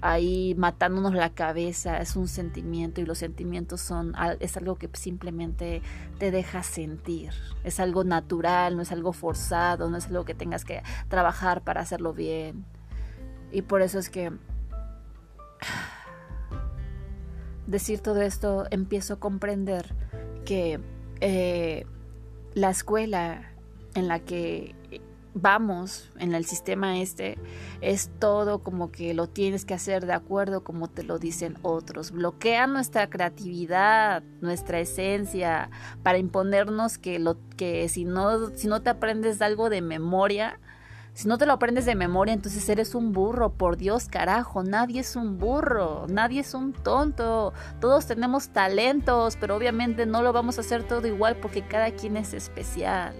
ahí 0.00 0.54
matándonos 0.56 1.14
la 1.14 1.30
cabeza, 1.30 1.98
es 1.98 2.16
un 2.16 2.26
sentimiento 2.26 3.00
y 3.00 3.06
los 3.06 3.18
sentimientos 3.18 3.80
son 3.80 4.14
es 4.40 4.56
algo 4.56 4.74
que 4.76 4.88
simplemente 4.92 5.82
te 6.18 6.32
deja 6.32 6.64
sentir, 6.64 7.30
es 7.62 7.78
algo 7.78 8.02
natural, 8.02 8.76
no 8.76 8.82
es 8.82 8.90
algo 8.90 9.12
forzado, 9.12 9.88
no 9.88 9.96
es 9.96 10.06
algo 10.06 10.24
que 10.24 10.34
tengas 10.34 10.64
que 10.64 10.82
trabajar 11.08 11.62
para 11.62 11.80
hacerlo 11.80 12.12
bien. 12.12 12.64
Y 13.52 13.62
por 13.62 13.82
eso 13.82 14.00
es 14.00 14.10
que 14.10 14.32
decir 17.66 18.00
todo 18.00 18.20
esto, 18.20 18.66
empiezo 18.70 19.14
a 19.14 19.20
comprender 19.20 19.94
que 20.44 20.80
eh, 21.20 21.86
la 22.54 22.70
escuela 22.70 23.52
en 23.94 24.08
la 24.08 24.20
que 24.20 24.74
vamos 25.34 26.08
en 26.18 26.32
el 26.32 26.44
sistema 26.44 27.00
este 27.00 27.38
es 27.80 28.08
todo 28.20 28.60
como 28.60 28.92
que 28.92 29.14
lo 29.14 29.26
tienes 29.26 29.64
que 29.64 29.74
hacer 29.74 30.06
de 30.06 30.12
acuerdo 30.12 30.62
como 30.62 30.88
te 30.88 31.02
lo 31.02 31.18
dicen 31.18 31.58
otros. 31.62 32.12
Bloquean 32.12 32.72
nuestra 32.72 33.10
creatividad, 33.10 34.22
nuestra 34.40 34.78
esencia 34.78 35.70
para 36.02 36.18
imponernos 36.18 36.98
que 36.98 37.22
que 37.56 37.88
si 37.88 38.04
no 38.04 38.50
si 38.50 38.68
no 38.68 38.82
te 38.82 38.90
aprendes 38.90 39.42
algo 39.42 39.70
de 39.70 39.82
memoria 39.82 40.60
si 41.14 41.28
no 41.28 41.38
te 41.38 41.46
lo 41.46 41.52
aprendes 41.52 41.86
de 41.86 41.94
memoria, 41.94 42.34
entonces 42.34 42.68
eres 42.68 42.96
un 42.96 43.12
burro. 43.12 43.52
Por 43.52 43.76
Dios, 43.76 44.08
carajo, 44.08 44.64
nadie 44.64 45.00
es 45.00 45.14
un 45.14 45.38
burro, 45.38 46.06
nadie 46.08 46.40
es 46.40 46.54
un 46.54 46.72
tonto. 46.72 47.52
Todos 47.80 48.06
tenemos 48.06 48.48
talentos, 48.48 49.36
pero 49.40 49.54
obviamente 49.54 50.06
no 50.06 50.22
lo 50.22 50.32
vamos 50.32 50.58
a 50.58 50.62
hacer 50.62 50.82
todo 50.82 51.06
igual 51.06 51.36
porque 51.36 51.62
cada 51.62 51.92
quien 51.92 52.16
es 52.16 52.34
especial. 52.34 53.14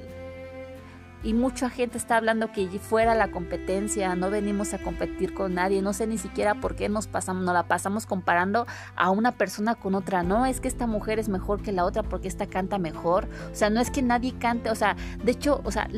Y 1.22 1.32
mucha 1.32 1.70
gente 1.70 1.96
está 1.96 2.18
hablando 2.18 2.52
que 2.52 2.68
fuera 2.78 3.14
la 3.14 3.30
competencia, 3.30 4.14
no 4.14 4.28
venimos 4.28 4.74
a 4.74 4.78
competir 4.78 5.32
con 5.32 5.54
nadie, 5.54 5.80
no 5.80 5.94
sé 5.94 6.06
ni 6.06 6.18
siquiera 6.18 6.56
por 6.56 6.76
qué 6.76 6.90
nos 6.90 7.06
pasamos, 7.06 7.44
nos 7.44 7.54
la 7.54 7.62
pasamos 7.62 8.04
comparando 8.04 8.66
a 8.94 9.08
una 9.08 9.32
persona 9.32 9.74
con 9.74 9.94
otra, 9.94 10.22
no, 10.22 10.44
es 10.44 10.60
que 10.60 10.68
esta 10.68 10.86
mujer 10.86 11.18
es 11.18 11.30
mejor 11.30 11.62
que 11.62 11.72
la 11.72 11.86
otra 11.86 12.02
porque 12.02 12.28
esta 12.28 12.46
canta 12.46 12.76
mejor, 12.76 13.26
o 13.50 13.54
sea, 13.54 13.70
no 13.70 13.80
es 13.80 13.90
que 13.90 14.02
nadie 14.02 14.34
cante, 14.38 14.68
o 14.68 14.74
sea, 14.74 14.96
de 15.24 15.32
hecho, 15.32 15.62
o 15.64 15.70
sea, 15.70 15.88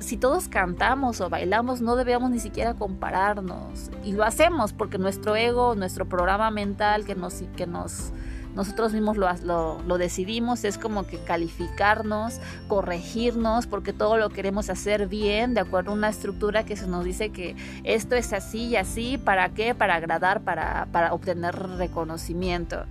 si 0.00 0.16
todos 0.16 0.48
cantamos 0.48 1.20
o 1.20 1.28
bailamos, 1.28 1.80
no 1.80 1.96
debemos 1.96 2.30
ni 2.30 2.38
siquiera 2.38 2.74
compararnos. 2.74 3.90
Y 4.04 4.12
lo 4.12 4.24
hacemos 4.24 4.72
porque 4.72 4.98
nuestro 4.98 5.36
ego, 5.36 5.74
nuestro 5.74 6.06
programa 6.06 6.50
mental 6.50 7.04
que 7.04 7.14
nos, 7.14 7.42
que 7.56 7.66
nos 7.66 8.12
nosotros 8.56 8.94
mismos 8.94 9.18
lo, 9.18 9.82
lo, 9.82 9.98
decidimos, 9.98 10.64
es 10.64 10.78
como 10.78 11.06
que 11.06 11.18
calificarnos, 11.18 12.40
corregirnos, 12.68 13.66
porque 13.66 13.92
todo 13.92 14.16
lo 14.16 14.30
queremos 14.30 14.70
hacer 14.70 15.08
bien, 15.08 15.52
de 15.52 15.60
acuerdo 15.60 15.90
a 15.90 15.94
una 15.94 16.08
estructura 16.08 16.64
que 16.64 16.74
se 16.74 16.86
nos 16.86 17.04
dice 17.04 17.28
que 17.28 17.54
esto 17.84 18.14
es 18.14 18.32
así 18.32 18.68
y 18.68 18.76
así, 18.76 19.18
¿para 19.18 19.50
qué? 19.50 19.74
Para 19.74 19.96
agradar, 19.96 20.40
para, 20.40 20.88
para 20.90 21.12
obtener 21.12 21.54
reconocimiento. 21.54 22.86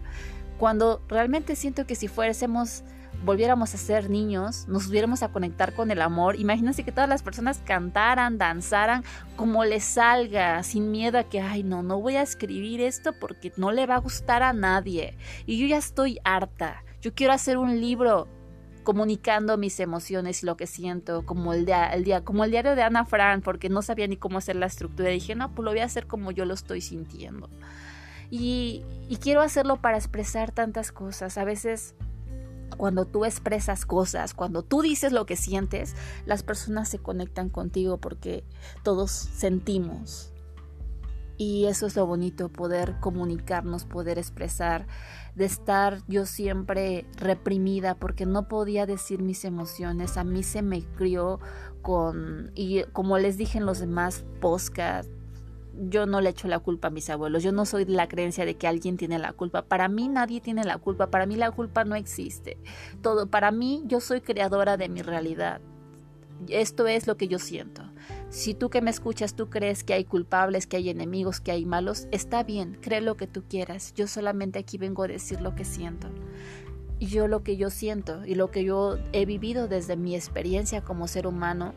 Cuando 0.59 1.01
realmente 1.09 1.55
siento 1.55 1.87
que 1.87 1.95
si 1.95 2.07
fuésemos 2.07 2.83
volviéramos 3.25 3.73
a 3.73 3.77
ser 3.77 4.09
niños, 4.09 4.67
nos 4.67 4.85
volviéramos 4.85 5.23
a 5.23 5.29
conectar 5.29 5.73
con 5.73 5.89
el 5.89 6.01
amor, 6.01 6.39
imagínense 6.39 6.83
que 6.83 6.91
todas 6.91 7.09
las 7.09 7.23
personas 7.23 7.59
cantaran, 7.65 8.37
danzaran 8.37 9.03
como 9.35 9.65
les 9.65 9.83
salga, 9.83 10.61
sin 10.63 10.91
miedo 10.91 11.17
a 11.17 11.23
que, 11.23 11.41
ay, 11.41 11.63
no, 11.63 11.81
no 11.81 11.99
voy 11.99 12.15
a 12.15 12.21
escribir 12.21 12.81
esto 12.81 13.13
porque 13.19 13.51
no 13.57 13.71
le 13.71 13.87
va 13.87 13.95
a 13.95 13.99
gustar 13.99 14.43
a 14.43 14.53
nadie. 14.53 15.17
Y 15.45 15.57
yo 15.57 15.67
ya 15.67 15.77
estoy 15.77 16.19
harta. 16.23 16.83
Yo 17.01 17.13
quiero 17.13 17.33
hacer 17.33 17.57
un 17.57 17.81
libro 17.81 18.27
comunicando 18.83 19.57
mis 19.57 19.79
emociones 19.79 20.43
y 20.43 20.45
lo 20.45 20.55
que 20.55 20.67
siento, 20.67 21.25
como 21.25 21.53
el, 21.53 21.65
día, 21.65 21.87
el 21.87 22.23
como 22.23 22.43
el 22.45 22.51
diario 22.51 22.75
de 22.75 22.83
Ana 22.83 23.05
Frank, 23.05 23.43
porque 23.43 23.67
no 23.67 23.81
sabía 23.81 24.07
ni 24.07 24.15
cómo 24.15 24.37
hacer 24.37 24.55
la 24.55 24.67
estructura. 24.67 25.09
Y 25.09 25.15
dije, 25.15 25.35
no, 25.35 25.53
pues 25.53 25.65
lo 25.65 25.71
voy 25.71 25.79
a 25.79 25.85
hacer 25.85 26.05
como 26.05 26.31
yo 26.31 26.45
lo 26.45 26.53
estoy 26.53 26.81
sintiendo. 26.81 27.49
Y, 28.29 28.83
y 29.09 29.17
quiero 29.17 29.41
hacerlo 29.41 29.77
para 29.77 29.97
expresar 29.97 30.51
tantas 30.51 30.91
cosas. 30.91 31.37
A 31.37 31.43
veces 31.43 31.95
cuando 32.77 33.05
tú 33.05 33.25
expresas 33.25 33.85
cosas, 33.85 34.33
cuando 34.33 34.63
tú 34.63 34.81
dices 34.81 35.11
lo 35.11 35.25
que 35.25 35.35
sientes, 35.35 35.95
las 36.25 36.43
personas 36.43 36.89
se 36.89 36.99
conectan 36.99 37.49
contigo 37.49 37.97
porque 37.97 38.43
todos 38.83 39.11
sentimos. 39.11 40.31
Y 41.37 41.65
eso 41.65 41.85
es 41.85 41.97
lo 41.97 42.05
bonito, 42.05 42.47
poder 42.47 42.95
comunicarnos, 43.01 43.83
poder 43.83 44.17
expresar, 44.17 44.87
de 45.35 45.43
estar 45.43 46.01
yo 46.07 46.25
siempre 46.25 47.05
reprimida 47.17 47.95
porque 47.95 48.25
no 48.25 48.47
podía 48.47 48.85
decir 48.85 49.21
mis 49.21 49.43
emociones. 49.43 50.15
A 50.15 50.23
mí 50.23 50.43
se 50.43 50.61
me 50.61 50.81
crió 50.81 51.41
con, 51.81 52.51
y 52.55 52.83
como 52.93 53.17
les 53.17 53.37
dije 53.37 53.57
en 53.57 53.65
los 53.65 53.79
demás 53.79 54.23
podcasts, 54.39 55.11
yo 55.77 56.05
no 56.05 56.21
le 56.21 56.29
echo 56.29 56.47
la 56.47 56.59
culpa 56.59 56.87
a 56.87 56.91
mis 56.91 57.09
abuelos, 57.09 57.43
yo 57.43 57.51
no 57.51 57.65
soy 57.65 57.85
la 57.85 58.07
creencia 58.07 58.45
de 58.45 58.55
que 58.55 58.67
alguien 58.67 58.97
tiene 58.97 59.19
la 59.19 59.33
culpa. 59.33 59.63
Para 59.63 59.87
mí 59.87 60.07
nadie 60.07 60.41
tiene 60.41 60.63
la 60.63 60.77
culpa, 60.77 61.07
para 61.07 61.25
mí 61.25 61.35
la 61.35 61.51
culpa 61.51 61.83
no 61.83 61.95
existe. 61.95 62.57
Todo, 63.01 63.27
para 63.27 63.51
mí 63.51 63.83
yo 63.85 63.99
soy 63.99 64.21
creadora 64.21 64.77
de 64.77 64.89
mi 64.89 65.01
realidad. 65.01 65.61
Esto 66.49 66.87
es 66.87 67.07
lo 67.07 67.17
que 67.17 67.27
yo 67.27 67.39
siento. 67.39 67.83
Si 68.29 68.53
tú 68.53 68.69
que 68.69 68.81
me 68.81 68.89
escuchas, 68.89 69.35
tú 69.35 69.49
crees 69.49 69.83
que 69.83 69.93
hay 69.93 70.03
culpables, 70.03 70.67
que 70.67 70.77
hay 70.77 70.89
enemigos, 70.89 71.39
que 71.39 71.51
hay 71.51 71.65
malos, 71.65 72.07
está 72.11 72.43
bien, 72.43 72.77
cree 72.81 73.01
lo 73.01 73.15
que 73.15 73.27
tú 73.27 73.43
quieras. 73.47 73.93
Yo 73.93 74.07
solamente 74.07 74.59
aquí 74.59 74.77
vengo 74.77 75.03
a 75.03 75.07
decir 75.07 75.41
lo 75.41 75.55
que 75.55 75.65
siento. 75.65 76.09
Yo 76.99 77.27
lo 77.27 77.43
que 77.43 77.57
yo 77.57 77.69
siento 77.69 78.25
y 78.25 78.35
lo 78.35 78.51
que 78.51 78.63
yo 78.63 78.97
he 79.11 79.25
vivido 79.25 79.67
desde 79.67 79.95
mi 79.97 80.15
experiencia 80.15 80.81
como 80.81 81.07
ser 81.07 81.27
humano 81.27 81.73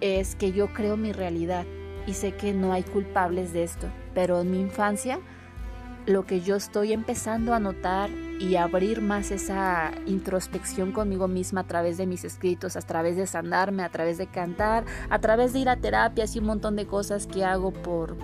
es 0.00 0.36
que 0.36 0.52
yo 0.52 0.72
creo 0.72 0.96
mi 0.96 1.12
realidad 1.12 1.66
y 2.08 2.14
sé 2.14 2.32
que 2.32 2.54
no 2.54 2.72
hay 2.72 2.84
culpables 2.84 3.52
de 3.52 3.64
esto, 3.64 3.86
pero 4.14 4.40
en 4.40 4.50
mi 4.50 4.60
infancia 4.60 5.20
lo 6.06 6.24
que 6.24 6.40
yo 6.40 6.56
estoy 6.56 6.94
empezando 6.94 7.52
a 7.52 7.60
notar 7.60 8.08
y 8.40 8.56
abrir 8.56 9.02
más 9.02 9.30
esa 9.30 9.90
introspección 10.06 10.92
conmigo 10.92 11.28
misma 11.28 11.60
a 11.60 11.66
través 11.66 11.98
de 11.98 12.06
mis 12.06 12.24
escritos, 12.24 12.76
a 12.76 12.80
través 12.80 13.16
de 13.16 13.26
sanarme, 13.26 13.82
a 13.82 13.90
través 13.90 14.16
de 14.16 14.26
cantar, 14.26 14.86
a 15.10 15.18
través 15.18 15.52
de 15.52 15.58
ir 15.58 15.68
a 15.68 15.76
terapias 15.76 16.34
y 16.34 16.38
un 16.38 16.46
montón 16.46 16.76
de 16.76 16.86
cosas 16.86 17.26
que 17.26 17.44
hago 17.44 17.72
por 17.74 18.16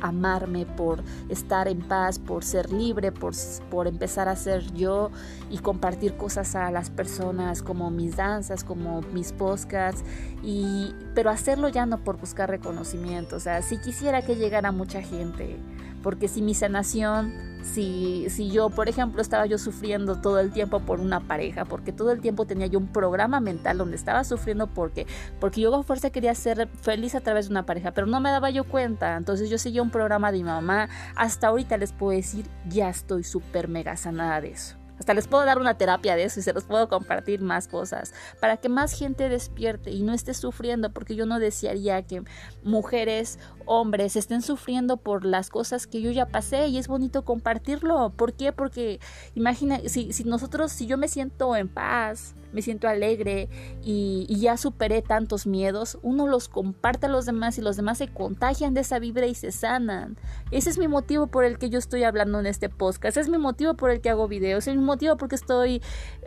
amarme, 0.00 0.66
por 0.66 1.02
estar 1.28 1.68
en 1.68 1.80
paz, 1.80 2.18
por 2.18 2.44
ser 2.44 2.72
libre, 2.72 3.12
por, 3.12 3.34
por 3.70 3.86
empezar 3.86 4.28
a 4.28 4.36
ser 4.36 4.72
yo 4.72 5.10
y 5.50 5.58
compartir 5.58 6.16
cosas 6.16 6.54
a 6.54 6.70
las 6.70 6.90
personas 6.90 7.62
como 7.62 7.90
mis 7.90 8.16
danzas, 8.16 8.64
como 8.64 9.00
mis 9.12 9.32
podcasts, 9.32 10.04
y, 10.42 10.94
pero 11.14 11.30
hacerlo 11.30 11.68
ya 11.68 11.86
no 11.86 12.04
por 12.04 12.18
buscar 12.18 12.50
reconocimiento, 12.50 13.36
o 13.36 13.40
sea, 13.40 13.62
si 13.62 13.78
quisiera 13.78 14.22
que 14.22 14.36
llegara 14.36 14.72
mucha 14.72 15.02
gente, 15.02 15.56
porque 16.02 16.28
si 16.28 16.42
mi 16.42 16.54
sanación 16.54 17.48
si, 17.62 18.26
si 18.30 18.50
yo, 18.50 18.70
por 18.70 18.88
ejemplo, 18.88 19.20
estaba 19.20 19.46
yo 19.46 19.58
sufriendo 19.58 20.20
todo 20.20 20.38
el 20.40 20.52
tiempo 20.52 20.80
por 20.80 21.00
una 21.00 21.20
pareja, 21.20 21.64
porque 21.64 21.92
todo 21.92 22.12
el 22.12 22.20
tiempo 22.20 22.46
tenía 22.46 22.66
yo 22.66 22.78
un 22.78 22.88
programa 22.88 23.40
mental 23.40 23.78
donde 23.78 23.96
estaba 23.96 24.24
sufriendo 24.24 24.66
porque, 24.68 25.06
porque 25.40 25.60
yo 25.60 25.74
a 25.74 25.82
fuerza 25.82 26.10
quería 26.10 26.34
ser 26.34 26.68
feliz 26.80 27.14
a 27.14 27.20
través 27.20 27.48
de 27.48 27.52
una 27.52 27.66
pareja, 27.66 27.92
pero 27.92 28.06
no 28.06 28.20
me 28.20 28.30
daba 28.30 28.50
yo 28.50 28.64
cuenta. 28.64 29.16
Entonces 29.16 29.50
yo 29.50 29.58
seguía 29.58 29.82
un 29.82 29.90
programa 29.90 30.32
de 30.32 30.38
mi 30.38 30.44
mamá. 30.44 30.88
Hasta 31.14 31.48
ahorita 31.48 31.76
les 31.76 31.92
puedo 31.92 32.16
decir, 32.16 32.46
ya 32.68 32.88
estoy 32.88 33.24
súper 33.24 33.68
mega 33.68 33.96
sanada 33.96 34.40
de 34.40 34.50
eso. 34.50 34.77
Hasta 34.98 35.14
les 35.14 35.28
puedo 35.28 35.44
dar 35.44 35.58
una 35.58 35.74
terapia 35.74 36.16
de 36.16 36.24
eso 36.24 36.40
y 36.40 36.42
se 36.42 36.52
los 36.52 36.64
puedo 36.64 36.88
compartir 36.88 37.40
más 37.40 37.68
cosas 37.68 38.12
para 38.40 38.56
que 38.56 38.68
más 38.68 38.92
gente 38.92 39.28
despierte 39.28 39.90
y 39.90 40.02
no 40.02 40.12
esté 40.12 40.34
sufriendo, 40.34 40.90
porque 40.90 41.14
yo 41.14 41.26
no 41.26 41.38
desearía 41.38 42.02
que 42.02 42.22
mujeres, 42.62 43.38
hombres 43.66 44.16
estén 44.16 44.42
sufriendo 44.42 44.96
por 44.96 45.24
las 45.24 45.50
cosas 45.50 45.86
que 45.86 46.00
yo 46.00 46.10
ya 46.10 46.26
pasé 46.26 46.68
y 46.68 46.78
es 46.78 46.88
bonito 46.88 47.24
compartirlo. 47.24 48.10
¿Por 48.10 48.32
qué? 48.32 48.52
Porque 48.52 49.00
imagina, 49.34 49.80
si, 49.86 50.12
si 50.12 50.24
nosotros, 50.24 50.72
si 50.72 50.86
yo 50.86 50.98
me 50.98 51.08
siento 51.08 51.54
en 51.56 51.68
paz, 51.68 52.34
me 52.52 52.62
siento 52.62 52.88
alegre 52.88 53.48
y, 53.82 54.26
ya 54.38 54.56
superé 54.56 55.02
tantos 55.02 55.46
miedos, 55.46 55.98
uno 56.02 56.26
los 56.26 56.48
comparte 56.48 57.06
a 57.06 57.08
los 57.08 57.26
demás 57.26 57.58
y 57.58 57.62
los 57.62 57.76
demás 57.76 57.98
se 57.98 58.08
contagian 58.08 58.74
de 58.74 58.82
esa 58.82 58.98
vibra 58.98 59.26
y 59.26 59.34
se 59.34 59.52
sanan. 59.52 60.16
Ese 60.50 60.70
es 60.70 60.78
mi 60.78 60.88
motivo 60.88 61.26
por 61.26 61.44
el 61.44 61.58
que 61.58 61.70
yo 61.70 61.78
estoy 61.78 62.04
hablando 62.04 62.38
en 62.40 62.46
este 62.46 62.68
podcast, 62.68 63.16
ese 63.16 63.20
es 63.20 63.28
mi 63.28 63.38
motivo 63.38 63.74
por 63.74 63.90
el 63.90 64.00
que 64.00 64.10
hago 64.10 64.28
videos, 64.28 64.66
es 64.66 64.76
mi 64.76 64.82
motivo 64.82 65.16
porque 65.16 65.34
estoy, 65.34 65.82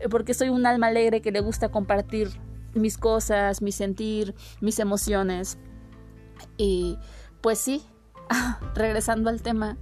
porque 0.09 0.33
soy 0.33 0.49
un 0.49 0.65
alma 0.65 0.87
alegre 0.87 1.21
que 1.21 1.31
le 1.31 1.39
gusta 1.39 1.69
compartir 1.69 2.29
mis 2.73 2.97
cosas, 2.97 3.61
mi 3.61 3.71
sentir, 3.71 4.35
mis 4.59 4.79
emociones. 4.79 5.57
Y 6.57 6.97
pues 7.41 7.59
sí, 7.59 7.83
regresando 8.75 9.29
al 9.29 9.41
tema, 9.41 9.77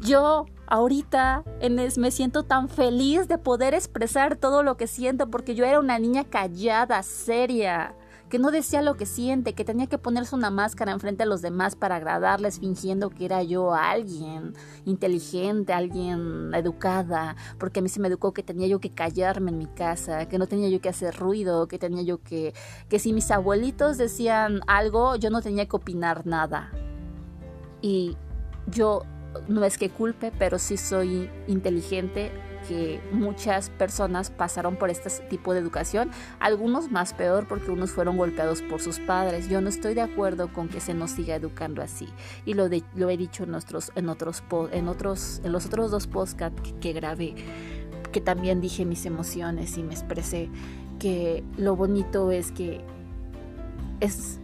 yo 0.00 0.46
ahorita 0.66 1.44
en 1.60 1.76
me 1.76 2.10
siento 2.10 2.44
tan 2.44 2.68
feliz 2.68 3.28
de 3.28 3.38
poder 3.38 3.74
expresar 3.74 4.36
todo 4.36 4.62
lo 4.62 4.76
que 4.76 4.86
siento 4.86 5.30
porque 5.30 5.54
yo 5.54 5.64
era 5.64 5.80
una 5.80 5.98
niña 5.98 6.24
callada, 6.24 7.02
seria, 7.02 7.94
que 8.28 8.38
no 8.38 8.50
decía 8.50 8.82
lo 8.82 8.96
que 8.96 9.06
siente, 9.06 9.52
que 9.52 9.64
tenía 9.64 9.86
que 9.86 9.98
ponerse 9.98 10.34
una 10.34 10.50
máscara 10.50 10.92
enfrente 10.92 11.22
a 11.22 11.26
los 11.26 11.42
demás 11.42 11.76
para 11.76 11.96
agradarles 11.96 12.58
fingiendo 12.58 13.10
que 13.10 13.26
era 13.26 13.42
yo 13.42 13.74
alguien 13.74 14.54
inteligente, 14.84 15.72
alguien 15.72 16.52
educada, 16.54 17.36
porque 17.58 17.80
a 17.80 17.82
mí 17.82 17.88
se 17.88 18.00
me 18.00 18.08
educó 18.08 18.32
que 18.32 18.42
tenía 18.42 18.66
yo 18.66 18.80
que 18.80 18.90
callarme 18.90 19.50
en 19.50 19.58
mi 19.58 19.66
casa, 19.66 20.26
que 20.26 20.38
no 20.38 20.46
tenía 20.46 20.68
yo 20.68 20.80
que 20.80 20.88
hacer 20.88 21.14
ruido, 21.14 21.68
que 21.68 21.78
tenía 21.78 22.02
yo 22.02 22.22
que 22.22 22.54
que 22.88 22.98
si 22.98 23.12
mis 23.12 23.30
abuelitos 23.30 23.98
decían 23.98 24.62
algo, 24.66 25.16
yo 25.16 25.30
no 25.30 25.42
tenía 25.42 25.66
que 25.66 25.76
opinar 25.76 26.26
nada. 26.26 26.72
Y 27.82 28.16
yo 28.66 29.02
no 29.48 29.64
es 29.64 29.78
que 29.78 29.90
culpe, 29.90 30.32
pero 30.38 30.58
sí 30.58 30.76
soy 30.76 31.30
inteligente 31.46 32.30
que 32.68 33.00
muchas 33.12 33.68
personas 33.70 34.30
pasaron 34.30 34.76
por 34.76 34.90
este 34.90 35.10
tipo 35.28 35.52
de 35.52 35.60
educación, 35.60 36.10
algunos 36.40 36.90
más 36.90 37.12
peor 37.12 37.46
porque 37.46 37.70
unos 37.70 37.90
fueron 37.90 38.16
golpeados 38.16 38.62
por 38.62 38.80
sus 38.80 39.00
padres. 39.00 39.48
Yo 39.48 39.60
no 39.60 39.68
estoy 39.68 39.94
de 39.94 40.00
acuerdo 40.00 40.52
con 40.52 40.68
que 40.68 40.80
se 40.80 40.94
nos 40.94 41.10
siga 41.10 41.36
educando 41.36 41.82
así 41.82 42.08
y 42.44 42.54
lo, 42.54 42.68
lo 42.94 43.10
he 43.10 43.16
dicho 43.16 43.44
en, 43.44 43.50
en, 43.50 43.54
otros, 43.56 43.92
en, 43.94 44.08
otros, 44.88 45.40
en 45.44 45.52
los 45.52 45.66
otros 45.66 45.90
dos 45.90 46.06
podcasts 46.06 46.60
que, 46.62 46.74
que 46.78 46.92
grabé, 46.92 47.34
que 48.12 48.20
también 48.20 48.60
dije 48.60 48.84
mis 48.84 49.04
emociones 49.06 49.76
y 49.76 49.82
me 49.82 49.92
expresé 49.92 50.48
que 50.98 51.44
lo 51.56 51.76
bonito 51.76 52.30
es 52.30 52.50
que 52.52 52.80
es 54.00 54.38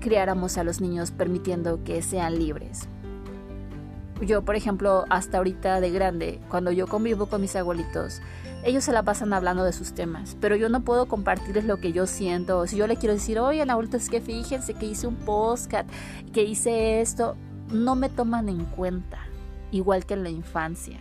criáramos 0.00 0.56
a 0.56 0.64
los 0.64 0.80
niños 0.80 1.10
permitiendo 1.10 1.84
que 1.84 2.00
sean 2.02 2.38
libres, 2.38 2.88
yo, 4.20 4.42
por 4.42 4.56
ejemplo, 4.56 5.04
hasta 5.08 5.38
ahorita 5.38 5.80
de 5.80 5.90
grande, 5.90 6.40
cuando 6.48 6.70
yo 6.72 6.86
convivo 6.86 7.26
con 7.26 7.40
mis 7.40 7.56
abuelitos, 7.56 8.20
ellos 8.62 8.84
se 8.84 8.92
la 8.92 9.02
pasan 9.02 9.32
hablando 9.32 9.64
de 9.64 9.72
sus 9.72 9.92
temas, 9.92 10.36
pero 10.40 10.54
yo 10.54 10.68
no 10.68 10.82
puedo 10.82 11.06
compartirles 11.06 11.64
lo 11.64 11.78
que 11.78 11.92
yo 11.92 12.06
siento. 12.06 12.66
Si 12.66 12.76
yo 12.76 12.86
le 12.86 12.96
quiero 12.96 13.14
decir, 13.14 13.38
oye, 13.38 13.62
abuelito, 13.62 13.96
es 13.96 14.10
que 14.10 14.20
fíjense 14.20 14.74
que 14.74 14.86
hice 14.86 15.06
un 15.06 15.16
postcat, 15.16 15.86
que 16.32 16.42
hice 16.42 17.00
esto, 17.00 17.36
no 17.72 17.94
me 17.94 18.10
toman 18.10 18.48
en 18.48 18.66
cuenta, 18.66 19.18
igual 19.70 20.04
que 20.04 20.14
en 20.14 20.24
la 20.24 20.30
infancia, 20.30 21.00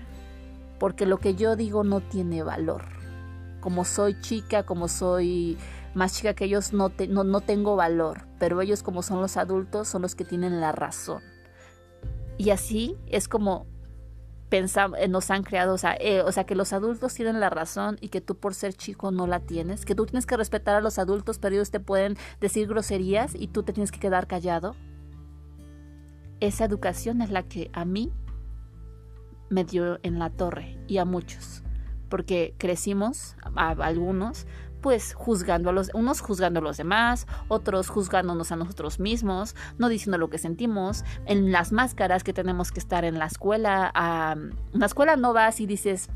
porque 0.80 1.06
lo 1.06 1.18
que 1.18 1.36
yo 1.36 1.56
digo 1.56 1.84
no 1.84 2.00
tiene 2.00 2.44
valor. 2.44 2.84
Como 3.60 3.84
soy 3.84 4.20
chica, 4.22 4.64
como 4.64 4.88
soy 4.88 5.58
más 5.94 6.14
chica 6.14 6.34
que 6.34 6.46
ellos, 6.46 6.72
no, 6.72 6.94
no, 7.10 7.26
no 7.26 7.42
tengo 7.42 7.76
valor, 7.76 8.26
pero 8.40 8.62
ellos 8.62 8.84
como 8.84 9.02
son 9.02 9.20
los 9.20 9.36
adultos, 9.36 9.90
son 9.90 10.02
los 10.02 10.16
que 10.16 10.24
tienen 10.24 10.62
la 10.62 10.72
razón. 10.72 11.22
Y 12.40 12.52
así 12.52 12.96
es 13.06 13.28
como 13.28 13.68
eh, 14.52 15.08
nos 15.10 15.30
han 15.30 15.44
creado, 15.44 15.74
o 15.74 15.78
sea, 15.78 15.96
eh, 16.00 16.22
o 16.22 16.32
sea, 16.32 16.46
que 16.46 16.56
los 16.56 16.74
adultos 16.74 17.14
tienen 17.14 17.42
la 17.42 17.50
razón 17.50 17.98
y 18.00 18.08
que 18.08 18.22
tú 18.22 18.36
por 18.36 18.56
ser 18.56 18.74
chico 18.74 19.12
no 19.12 19.28
la 19.28 19.42
tienes, 19.42 19.86
que 19.86 19.94
tú 19.94 20.06
tienes 20.06 20.26
que 20.26 20.38
respetar 20.38 20.76
a 20.76 20.82
los 20.82 20.98
adultos, 20.98 21.38
pero 21.38 21.56
ellos 21.56 21.70
te 21.70 21.82
pueden 21.82 22.18
decir 22.40 22.68
groserías 22.68 23.36
y 23.36 23.50
tú 23.50 23.64
te 23.64 23.74
tienes 23.74 23.92
que 23.92 24.00
quedar 24.00 24.26
callado. 24.26 24.76
Esa 26.40 26.64
educación 26.64 27.22
es 27.22 27.30
la 27.30 27.44
que 27.44 27.70
a 27.74 27.84
mí 27.84 28.12
me 29.50 29.66
dio 29.66 30.00
en 30.02 30.18
la 30.18 30.30
torre 30.30 30.80
y 30.88 30.98
a 30.98 31.06
muchos, 31.06 31.62
porque 32.08 32.56
crecimos, 32.58 33.36
a 33.56 33.72
algunos, 33.72 34.48
pues 34.82 35.14
juzgando 35.14 35.70
a 35.70 35.74
los 35.74 35.92
unos 35.94 36.22
juzgando 36.22 36.60
a 36.60 36.64
los 36.64 36.78
demás, 36.78 37.28
otros 37.48 37.90
juzgándonos 37.90 38.52
a 38.52 38.56
nosotros 38.56 39.00
mismos, 39.00 39.56
no 39.78 39.90
diciendo 39.90 40.18
lo 40.18 40.30
que 40.30 40.38
sentimos, 40.38 41.04
en 41.26 41.52
las 41.52 41.72
máscaras 41.72 42.24
que 42.24 42.34
tenemos 42.34 42.72
que 42.72 42.80
estar 42.80 43.06
en 43.06 43.20
la 43.20 43.26
escuela, 43.26 43.92
en 44.36 44.80
la 44.80 44.86
escuela 44.86 45.16
no 45.16 45.34
vas 45.34 45.60
y 45.60 45.66
dices 45.66 46.10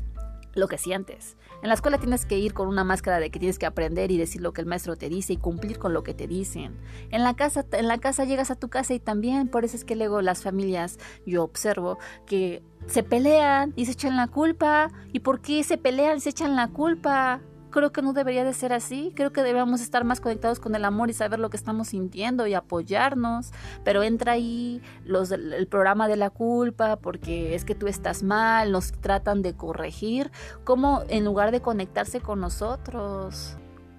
lo 0.54 0.68
que 0.68 0.78
sientes. 0.78 1.36
En 1.62 1.68
la 1.68 1.74
escuela 1.74 1.98
tienes 1.98 2.26
que 2.26 2.38
ir 2.38 2.52
con 2.52 2.68
una 2.68 2.84
máscara 2.84 3.18
de 3.18 3.30
que 3.30 3.38
tienes 3.38 3.58
que 3.58 3.66
aprender 3.66 4.10
y 4.10 4.18
decir 4.18 4.40
lo 4.40 4.52
que 4.52 4.60
el 4.60 4.66
maestro 4.66 4.96
te 4.96 5.08
dice 5.08 5.32
y 5.32 5.36
cumplir 5.36 5.78
con 5.78 5.92
lo 5.92 6.02
que 6.02 6.14
te 6.14 6.26
dicen. 6.26 6.76
En 7.10 7.24
la 7.24 7.34
casa, 7.34 7.64
en 7.72 7.88
la 7.88 7.98
casa 7.98 8.24
llegas 8.24 8.50
a 8.50 8.56
tu 8.56 8.68
casa 8.68 8.94
y 8.94 9.00
también, 9.00 9.48
por 9.48 9.64
eso 9.64 9.76
es 9.76 9.84
que 9.84 9.96
luego 9.96 10.20
las 10.20 10.42
familias, 10.42 10.98
yo 11.26 11.42
observo 11.42 11.98
que 12.26 12.62
se 12.86 13.02
pelean 13.02 13.72
y 13.76 13.86
se 13.86 13.92
echan 13.92 14.16
la 14.16 14.28
culpa. 14.28 14.90
¿Y 15.12 15.20
por 15.20 15.40
qué 15.40 15.64
se 15.64 15.78
pelean 15.78 16.18
y 16.18 16.20
se 16.20 16.30
echan 16.30 16.54
la 16.54 16.68
culpa? 16.68 17.40
Creo 17.74 17.90
que 17.90 18.02
no 18.02 18.12
debería 18.12 18.44
de 18.44 18.54
ser 18.54 18.72
así. 18.72 19.12
Creo 19.16 19.32
que 19.32 19.42
debemos 19.42 19.80
estar 19.80 20.04
más 20.04 20.20
conectados 20.20 20.60
con 20.60 20.76
el 20.76 20.84
amor 20.84 21.10
y 21.10 21.12
saber 21.12 21.40
lo 21.40 21.50
que 21.50 21.56
estamos 21.56 21.88
sintiendo 21.88 22.46
y 22.46 22.54
apoyarnos. 22.54 23.50
Pero 23.82 24.04
entra 24.04 24.32
ahí 24.32 24.80
los, 25.04 25.32
el 25.32 25.66
programa 25.66 26.06
de 26.06 26.16
la 26.16 26.30
culpa 26.30 26.94
porque 26.96 27.56
es 27.56 27.64
que 27.64 27.74
tú 27.74 27.88
estás 27.88 28.22
mal, 28.22 28.70
nos 28.70 28.92
tratan 28.92 29.42
de 29.42 29.54
corregir. 29.54 30.30
Como 30.62 31.02
en 31.08 31.24
lugar 31.24 31.50
de 31.50 31.62
conectarse 31.62 32.20
con 32.20 32.40
nosotros, 32.40 33.56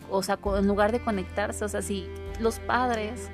o 0.09 0.23
sea, 0.23 0.39
en 0.57 0.67
lugar 0.67 0.93
de 0.93 1.03
conectarse, 1.03 1.65
o 1.65 1.67
sea, 1.67 1.81
si 1.81 2.07
los 2.39 2.59
padres 2.59 3.29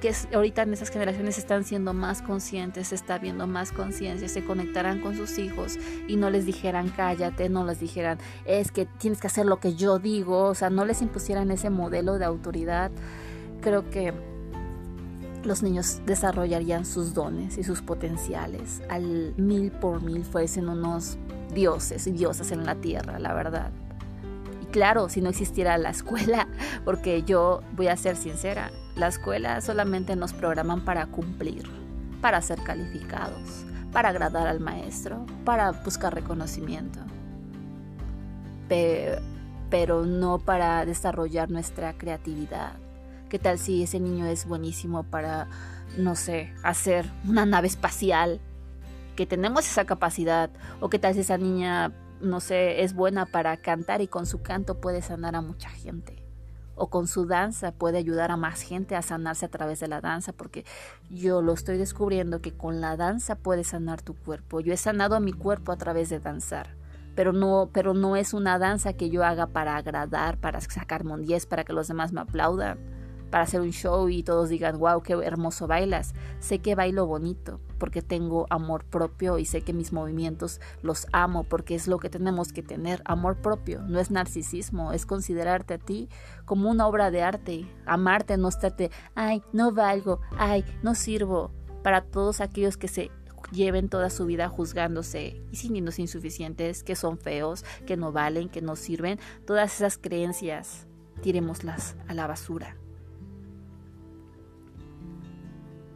que 0.00 0.14
ahorita 0.32 0.62
en 0.62 0.72
esas 0.72 0.90
generaciones 0.90 1.38
están 1.38 1.64
siendo 1.64 1.92
más 1.92 2.22
conscientes, 2.22 2.92
está 2.92 3.18
viendo 3.18 3.46
más 3.46 3.72
conciencia, 3.72 4.28
se 4.28 4.44
conectarán 4.44 5.00
con 5.00 5.16
sus 5.16 5.38
hijos 5.38 5.78
y 6.06 6.16
no 6.16 6.30
les 6.30 6.46
dijeran 6.46 6.88
cállate, 6.88 7.48
no 7.48 7.64
les 7.64 7.80
dijeran 7.80 8.18
es 8.44 8.70
que 8.70 8.86
tienes 8.86 9.20
que 9.20 9.26
hacer 9.26 9.46
lo 9.46 9.58
que 9.58 9.74
yo 9.74 9.98
digo, 9.98 10.44
o 10.44 10.54
sea, 10.54 10.70
no 10.70 10.84
les 10.84 11.02
impusieran 11.02 11.50
ese 11.50 11.70
modelo 11.70 12.18
de 12.18 12.24
autoridad. 12.24 12.90
Creo 13.60 13.90
que 13.90 14.12
los 15.44 15.62
niños 15.62 16.00
desarrollarían 16.06 16.84
sus 16.84 17.14
dones 17.14 17.58
y 17.58 17.64
sus 17.64 17.82
potenciales 17.82 18.82
al 18.88 19.34
mil 19.36 19.70
por 19.70 20.02
mil 20.02 20.24
fuesen 20.24 20.68
unos 20.68 21.18
dioses 21.54 22.06
y 22.06 22.12
diosas 22.12 22.52
en 22.52 22.64
la 22.64 22.74
tierra, 22.76 23.18
la 23.18 23.34
verdad. 23.34 23.70
Y 24.62 24.66
claro, 24.66 25.08
si 25.08 25.20
no 25.20 25.30
existiera 25.30 25.78
la 25.78 25.90
escuela, 25.90 26.48
porque 26.84 27.22
yo 27.22 27.62
voy 27.72 27.88
a 27.88 27.96
ser 27.96 28.16
sincera, 28.16 28.70
la 28.98 29.08
escuela 29.08 29.60
solamente 29.60 30.16
nos 30.16 30.32
programan 30.32 30.84
para 30.84 31.06
cumplir, 31.06 31.62
para 32.20 32.42
ser 32.42 32.62
calificados, 32.62 33.64
para 33.92 34.10
agradar 34.10 34.46
al 34.46 34.60
maestro, 34.60 35.24
para 35.44 35.70
buscar 35.72 36.14
reconocimiento, 36.14 37.00
pero, 39.70 40.04
no 40.04 40.38
para 40.38 40.84
desarrollar 40.84 41.50
nuestra 41.50 41.96
creatividad, 41.96 42.72
¿Qué 43.28 43.38
tal 43.38 43.58
si 43.58 43.82
ese 43.82 44.00
niño 44.00 44.24
es 44.26 44.46
buenísimo 44.46 45.02
para, 45.02 45.48
no 45.98 46.16
sé, 46.16 46.54
hacer 46.62 47.10
una 47.28 47.44
nave 47.44 47.66
espacial? 47.66 48.40
Que 49.16 49.26
tenemos 49.26 49.66
esa 49.66 49.84
capacidad. 49.84 50.48
O 50.80 50.88
qué 50.88 50.98
tal 50.98 51.12
si 51.12 51.20
esa 51.20 51.36
niña, 51.36 51.92
no 52.22 52.40
sé, 52.40 52.82
es 52.82 52.94
buena 52.94 53.26
para 53.26 53.58
cantar 53.58 54.00
y 54.00 54.08
con 54.08 54.24
su 54.24 54.40
canto 54.40 54.80
puede 54.80 55.02
sanar 55.02 55.36
a 55.36 55.42
mucha 55.42 55.68
gente. 55.68 56.27
O 56.78 56.88
con 56.88 57.06
su 57.08 57.26
danza 57.26 57.72
puede 57.72 57.98
ayudar 57.98 58.30
a 58.30 58.36
más 58.36 58.62
gente 58.62 58.96
a 58.96 59.02
sanarse 59.02 59.46
a 59.46 59.50
través 59.50 59.80
de 59.80 59.88
la 59.88 60.00
danza, 60.00 60.32
porque 60.32 60.64
yo 61.10 61.42
lo 61.42 61.52
estoy 61.52 61.76
descubriendo 61.76 62.40
que 62.40 62.56
con 62.56 62.80
la 62.80 62.96
danza 62.96 63.34
puedes 63.34 63.68
sanar 63.68 64.00
tu 64.00 64.14
cuerpo. 64.14 64.60
Yo 64.60 64.72
he 64.72 64.76
sanado 64.76 65.16
a 65.16 65.20
mi 65.20 65.32
cuerpo 65.32 65.72
a 65.72 65.76
través 65.76 66.08
de 66.08 66.20
danzar 66.20 66.76
pero 67.14 67.32
no, 67.32 67.68
pero 67.72 67.94
no 67.94 68.14
es 68.14 68.32
una 68.32 68.60
danza 68.60 68.92
que 68.92 69.10
yo 69.10 69.24
haga 69.24 69.48
para 69.48 69.76
agradar, 69.76 70.38
para 70.38 70.60
sacarme 70.60 71.14
un 71.14 71.22
10, 71.22 71.46
para 71.46 71.64
que 71.64 71.72
los 71.72 71.88
demás 71.88 72.12
me 72.12 72.20
aplaudan 72.20 72.78
para 73.30 73.44
hacer 73.44 73.60
un 73.60 73.70
show 73.70 74.08
y 74.08 74.22
todos 74.22 74.48
digan, 74.48 74.78
wow, 74.78 75.02
qué 75.02 75.14
hermoso 75.14 75.66
bailas. 75.66 76.14
Sé 76.40 76.58
que 76.60 76.74
bailo 76.74 77.06
bonito 77.06 77.60
porque 77.78 78.02
tengo 78.02 78.46
amor 78.50 78.84
propio 78.84 79.38
y 79.38 79.44
sé 79.44 79.62
que 79.62 79.72
mis 79.72 79.92
movimientos 79.92 80.60
los 80.82 81.06
amo 81.12 81.44
porque 81.44 81.74
es 81.74 81.88
lo 81.88 81.98
que 81.98 82.10
tenemos 82.10 82.52
que 82.52 82.62
tener, 82.62 83.02
amor 83.04 83.36
propio. 83.36 83.82
No 83.82 84.00
es 84.00 84.10
narcisismo, 84.10 84.92
es 84.92 85.06
considerarte 85.06 85.74
a 85.74 85.78
ti 85.78 86.08
como 86.44 86.70
una 86.70 86.86
obra 86.86 87.10
de 87.10 87.22
arte, 87.22 87.66
amarte, 87.86 88.36
no 88.36 88.48
estarte, 88.48 88.90
ay, 89.14 89.42
no 89.52 89.72
valgo, 89.72 90.20
ay, 90.36 90.64
no 90.82 90.94
sirvo. 90.94 91.52
Para 91.82 92.02
todos 92.02 92.40
aquellos 92.40 92.76
que 92.76 92.88
se 92.88 93.10
lleven 93.52 93.88
toda 93.88 94.10
su 94.10 94.26
vida 94.26 94.48
juzgándose 94.48 95.40
y 95.50 95.56
sintiéndose 95.56 96.02
insuficientes, 96.02 96.82
que 96.82 96.96
son 96.96 97.18
feos, 97.18 97.64
que 97.86 97.96
no 97.96 98.12
valen, 98.12 98.48
que 98.48 98.62
no 98.62 98.76
sirven, 98.76 99.18
todas 99.46 99.74
esas 99.76 99.98
creencias, 99.98 100.86
tirémoslas 101.22 101.96
a 102.08 102.14
la 102.14 102.26
basura. 102.26 102.76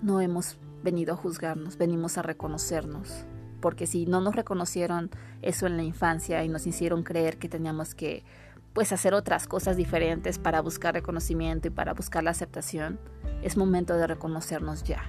No 0.03 0.21
hemos 0.21 0.59
venido 0.83 1.15
a 1.15 1.17
juzgarnos, 1.17 1.79
venimos 1.79 2.19
a 2.19 2.23
reconocernos. 2.23 3.25
Porque 3.61 3.87
si 3.87 4.07
no 4.07 4.21
nos 4.21 4.35
reconocieron 4.35 5.11
eso 5.41 5.67
en 5.67 5.77
la 5.77 5.85
infancia 5.85 6.45
y 6.45 6.49
nos 6.49 6.67
hicieron 6.67 7.05
creer 7.05 7.39
que 7.39 7.49
teníamos 7.49 7.95
que 7.95 8.25
pues 8.73 8.93
hacer 8.93 9.15
otras 9.15 9.47
cosas 9.47 9.77
diferentes 9.77 10.39
para 10.39 10.61
buscar 10.63 10.95
reconocimiento 10.95 11.69
y 11.69 11.71
para 11.71 11.95
buscar 11.95 12.25
la 12.25 12.31
aceptación, 12.31 12.99
es 13.43 13.57
momento 13.57 13.97
de 13.97 14.07
reconocernos 14.07 14.83
ya, 14.83 15.05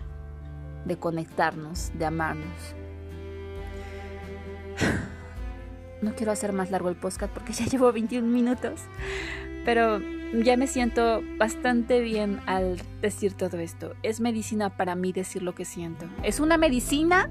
de 0.86 0.98
conectarnos, 0.98 1.92
de 1.98 2.06
amarnos. 2.06 2.76
No 6.02 6.14
quiero 6.16 6.34
hacer 6.34 6.52
más 6.52 6.70
largo 6.70 6.90
el 6.90 6.98
podcast 6.98 7.34
porque 7.34 7.54
ya 7.54 7.64
llevo 7.66 7.90
21 7.94 8.28
minutos, 8.28 8.82
pero 9.64 10.02
ya 10.42 10.58
me 10.58 10.68
siento 10.68 11.22
bastante 11.38 12.02
bien 12.02 12.40
al 12.48 12.82
decir 13.02 13.34
todo 13.34 13.58
esto. 13.60 13.94
Es 14.02 14.20
medicina 14.20 14.70
para 14.76 14.96
mí 14.96 15.12
decir 15.12 15.44
lo 15.44 15.54
que 15.54 15.66
siento. 15.66 16.06
Es 16.24 16.40
una 16.40 16.58
medicina 16.58 17.30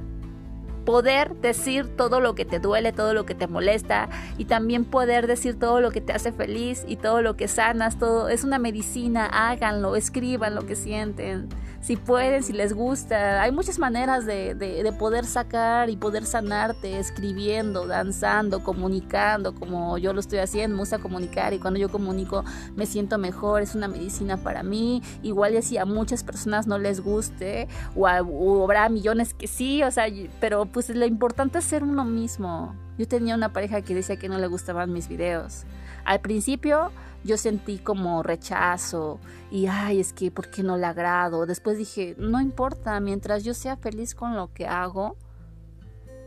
poder 0.84 1.36
decir 1.36 1.96
todo 1.96 2.20
lo 2.20 2.34
que 2.34 2.44
te 2.44 2.58
duele, 2.58 2.92
todo 2.92 3.14
lo 3.14 3.24
que 3.24 3.34
te 3.34 3.46
molesta 3.46 4.08
y 4.36 4.46
también 4.46 4.84
poder 4.84 5.26
decir 5.26 5.58
todo 5.58 5.80
lo 5.80 5.90
que 5.90 6.00
te 6.00 6.12
hace 6.12 6.32
feliz 6.32 6.84
y 6.86 6.96
todo 6.96 7.22
lo 7.22 7.36
que 7.36 7.48
sanas, 7.48 7.98
todo 7.98 8.28
es 8.28 8.44
una 8.44 8.58
medicina, 8.58 9.26
háganlo, 9.26 9.96
escriban 9.96 10.54
lo 10.54 10.66
que 10.66 10.74
sienten 10.74 11.48
si 11.82 11.96
pueden, 11.96 12.42
si 12.44 12.52
les 12.52 12.72
gusta. 12.72 13.42
Hay 13.42 13.50
muchas 13.50 13.78
maneras 13.78 14.24
de, 14.24 14.54
de, 14.54 14.92
poder 14.92 15.24
sacar 15.24 15.90
y 15.90 15.96
poder 15.96 16.24
sanarte, 16.24 16.98
escribiendo, 16.98 17.86
danzando, 17.86 18.62
comunicando, 18.62 19.54
como 19.54 19.98
yo 19.98 20.12
lo 20.12 20.20
estoy 20.20 20.38
haciendo, 20.38 20.76
me 20.76 20.82
gusta 20.82 20.98
comunicar 20.98 21.52
y 21.52 21.58
cuando 21.58 21.80
yo 21.80 21.88
comunico 21.90 22.44
me 22.76 22.86
siento 22.86 23.18
mejor, 23.18 23.62
es 23.62 23.74
una 23.74 23.88
medicina 23.88 24.36
para 24.36 24.62
mí. 24.62 25.02
Igual 25.22 25.56
y 25.56 25.62
si 25.62 25.76
a 25.76 25.84
muchas 25.84 26.22
personas 26.22 26.68
no 26.68 26.78
les 26.78 27.00
guste, 27.00 27.66
o, 27.96 28.06
o 28.06 28.64
habrá 28.64 28.88
millones 28.88 29.34
que 29.34 29.48
sí, 29.48 29.82
o 29.82 29.90
sea, 29.90 30.06
pero 30.40 30.66
pues 30.66 30.88
lo 30.88 31.04
importante 31.04 31.58
es 31.58 31.64
ser 31.64 31.82
uno 31.82 32.04
mismo. 32.04 32.76
Yo 32.96 33.08
tenía 33.08 33.34
una 33.34 33.52
pareja 33.52 33.82
que 33.82 33.94
decía 33.94 34.16
que 34.16 34.28
no 34.28 34.38
le 34.38 34.46
gustaban 34.46 34.92
mis 34.92 35.08
videos. 35.08 35.64
Al 36.04 36.20
principio 36.20 36.92
yo 37.24 37.36
sentí 37.36 37.78
como 37.78 38.22
rechazo 38.22 39.20
y 39.50 39.66
ay, 39.66 40.00
es 40.00 40.12
que 40.12 40.30
¿por 40.30 40.48
qué 40.48 40.62
no 40.62 40.76
le 40.76 40.86
agrado? 40.86 41.46
Después 41.46 41.78
dije, 41.78 42.14
no 42.18 42.40
importa, 42.40 42.98
mientras 43.00 43.44
yo 43.44 43.54
sea 43.54 43.76
feliz 43.76 44.14
con 44.14 44.34
lo 44.36 44.52
que 44.52 44.66
hago, 44.66 45.16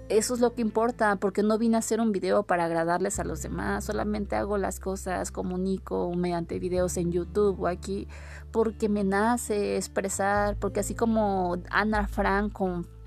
eso 0.08 0.36
es 0.36 0.39
lo 0.39 0.53
que 0.53 0.62
importa, 0.62 1.15
porque 1.15 1.41
no 1.41 1.58
vine 1.58 1.77
a 1.77 1.79
hacer 1.79 1.99
un 1.99 2.12
video 2.12 2.43
para 2.43 2.65
agradarles 2.65 3.19
a 3.19 3.23
los 3.23 3.41
demás, 3.41 3.86
solamente 3.86 4.36
hago 4.36 4.58
las 4.58 4.79
cosas, 4.79 5.31
comunico 5.31 6.13
mediante 6.15 6.60
videos 6.60 6.97
en 6.97 7.12
YouTube 7.12 7.60
o 7.62 7.67
aquí, 7.67 8.08
porque 8.51 8.88
me 8.88 9.03
nace 9.03 9.77
expresar, 9.77 10.58
porque 10.58 10.81
así 10.81 10.93
como 10.93 11.58
Ana 11.71 12.08
Frank 12.08 12.53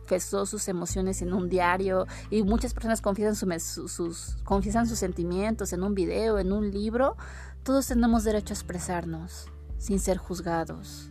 confesó 0.08 0.46
sus 0.46 0.68
emociones 0.68 1.20
en 1.20 1.34
un 1.34 1.50
diario 1.50 2.06
y 2.30 2.42
muchas 2.42 2.72
personas 2.72 3.02
confiesan, 3.02 3.60
sus, 3.60 4.38
confiesan 4.42 4.86
sus 4.86 4.98
sentimientos 4.98 5.74
en 5.74 5.82
un 5.82 5.94
video, 5.94 6.38
en 6.38 6.50
un 6.50 6.70
libro, 6.70 7.16
todos 7.62 7.88
tenemos 7.88 8.24
derecho 8.24 8.54
a 8.54 8.56
expresarnos 8.56 9.48
sin 9.76 10.00
ser 10.00 10.16
juzgados 10.16 11.10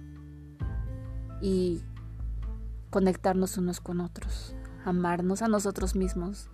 y 1.41 1.83
conectarnos 2.89 3.59
unos 3.59 3.79
con 3.81 4.01
otros, 4.01 4.55
amarnos 4.83 5.43
a 5.43 5.47
nosotros 5.47 5.95
mismos 5.95 6.49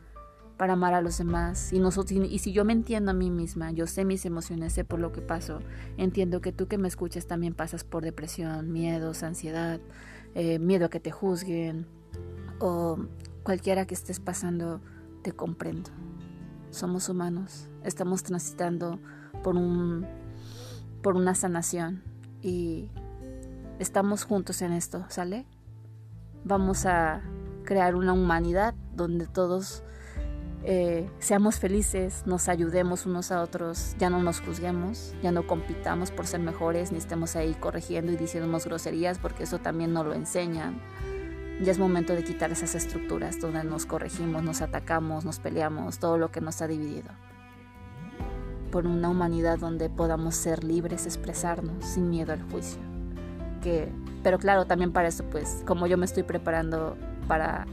para 0.57 0.73
amar 0.73 0.93
a 0.93 1.01
los 1.01 1.17
demás. 1.17 1.71
Y, 1.71 1.79
nosotros, 1.79 2.19
y 2.29 2.39
si 2.39 2.51
yo 2.51 2.65
me 2.65 2.73
entiendo 2.73 3.11
a 3.11 3.13
mí 3.13 3.29
misma, 3.29 3.71
yo 3.71 3.87
sé 3.87 4.03
mis 4.03 4.25
emociones, 4.25 4.73
sé 4.73 4.83
por 4.83 4.99
lo 4.99 5.13
que 5.13 5.21
paso, 5.21 5.59
entiendo 5.95 6.41
que 6.41 6.51
tú 6.51 6.67
que 6.67 6.77
me 6.77 6.89
escuchas 6.89 7.25
también 7.25 7.53
pasas 7.53 7.85
por 7.85 8.03
depresión, 8.03 8.73
miedos, 8.73 9.23
ansiedad, 9.23 9.79
eh, 10.35 10.59
miedo 10.59 10.87
a 10.87 10.89
que 10.89 10.99
te 10.99 11.11
juzguen 11.11 11.87
o 12.63 12.97
cualquiera 13.43 13.85
que 13.85 13.93
estés 13.93 14.21
pasando, 14.21 14.79
te 15.21 15.33
comprendo. 15.33 15.89
Somos 16.69 17.09
humanos, 17.09 17.67
estamos 17.83 18.23
transitando 18.23 18.99
por, 19.43 19.57
un, 19.57 20.07
por 21.01 21.17
una 21.17 21.35
sanación 21.35 22.01
y 22.41 22.89
estamos 23.79 24.23
juntos 24.23 24.61
en 24.61 24.71
esto, 24.71 25.05
¿sale? 25.09 25.45
Vamos 26.45 26.85
a 26.85 27.21
crear 27.65 27.95
una 27.95 28.13
humanidad 28.13 28.73
donde 28.95 29.27
todos 29.27 29.83
eh, 30.63 31.09
seamos 31.19 31.59
felices, 31.59 32.23
nos 32.25 32.47
ayudemos 32.47 33.05
unos 33.05 33.33
a 33.33 33.41
otros, 33.41 33.93
ya 33.99 34.09
no 34.09 34.23
nos 34.23 34.39
juzguemos, 34.39 35.13
ya 35.21 35.33
no 35.33 35.45
compitamos 35.45 36.11
por 36.11 36.27
ser 36.27 36.39
mejores, 36.39 36.93
ni 36.93 36.97
estemos 36.97 37.35
ahí 37.35 37.55
corrigiendo 37.55 38.13
y 38.13 38.15
diciéndonos 38.15 38.63
groserías, 38.63 39.19
porque 39.19 39.43
eso 39.43 39.59
también 39.59 39.91
no 39.91 40.05
lo 40.05 40.13
enseñan. 40.13 40.81
Ya 41.61 41.71
es 41.71 41.79
momento 41.79 42.13
de 42.13 42.23
quitar 42.23 42.51
esas 42.51 42.75
estructuras 42.75 43.39
donde 43.39 43.63
nos 43.63 43.85
corregimos, 43.85 44.43
nos 44.43 44.61
atacamos, 44.61 45.23
nos 45.23 45.39
peleamos, 45.39 45.99
todo 45.99 46.17
lo 46.17 46.31
que 46.31 46.41
nos 46.41 46.61
ha 46.61 46.67
dividido 46.67 47.11
por 48.73 48.87
una 48.87 49.07
humanidad 49.07 49.59
donde 49.59 49.87
podamos 49.87 50.33
ser 50.33 50.63
libres, 50.63 51.05
expresarnos 51.05 51.85
sin 51.85 52.09
miedo 52.09 52.33
al 52.33 52.41
juicio. 52.49 52.81
Que, 53.61 53.87
pero 54.23 54.39
claro, 54.39 54.65
también 54.65 54.91
para 54.91 55.09
eso, 55.09 55.23
pues, 55.25 55.61
como 55.67 55.85
yo 55.85 55.95
me 55.95 56.05
estoy 56.05 56.23
preparando 56.23 56.97
para 57.27 57.67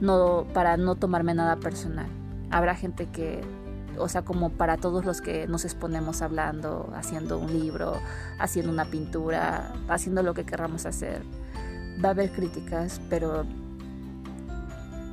no, 0.00 0.44
para 0.52 0.76
no 0.76 0.96
tomarme 0.96 1.32
nada 1.32 1.56
personal. 1.56 2.08
Habrá 2.50 2.74
gente 2.74 3.06
que, 3.06 3.40
o 3.98 4.08
sea, 4.08 4.22
como 4.22 4.50
para 4.50 4.78
todos 4.78 5.04
los 5.04 5.20
que 5.20 5.46
nos 5.46 5.64
exponemos 5.64 6.22
hablando, 6.22 6.92
haciendo 6.96 7.38
un 7.38 7.52
libro, 7.52 7.94
haciendo 8.40 8.72
una 8.72 8.86
pintura, 8.86 9.72
haciendo 9.88 10.24
lo 10.24 10.34
que 10.34 10.44
querramos 10.44 10.86
hacer, 10.86 11.22
va 12.02 12.08
a 12.08 12.12
haber 12.12 12.32
críticas, 12.32 13.00
pero 13.08 13.44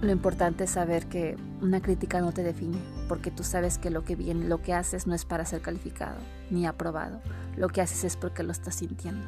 lo 0.01 0.11
importante 0.11 0.63
es 0.63 0.71
saber 0.71 1.07
que 1.07 1.35
una 1.61 1.81
crítica 1.81 2.21
no 2.21 2.31
te 2.31 2.43
define, 2.43 2.77
porque 3.07 3.31
tú 3.31 3.43
sabes 3.43 3.77
que 3.77 3.89
lo 3.89 4.05
que 4.05 4.15
viene, 4.15 4.47
lo 4.47 4.61
que 4.61 4.73
haces 4.73 5.07
no 5.07 5.13
es 5.13 5.25
para 5.25 5.45
ser 5.45 5.61
calificado 5.61 6.17
ni 6.49 6.65
aprobado. 6.65 7.21
Lo 7.57 7.67
que 7.67 7.81
haces 7.81 8.03
es 8.03 8.15
porque 8.15 8.43
lo 8.43 8.51
estás 8.51 8.75
sintiendo. 8.75 9.25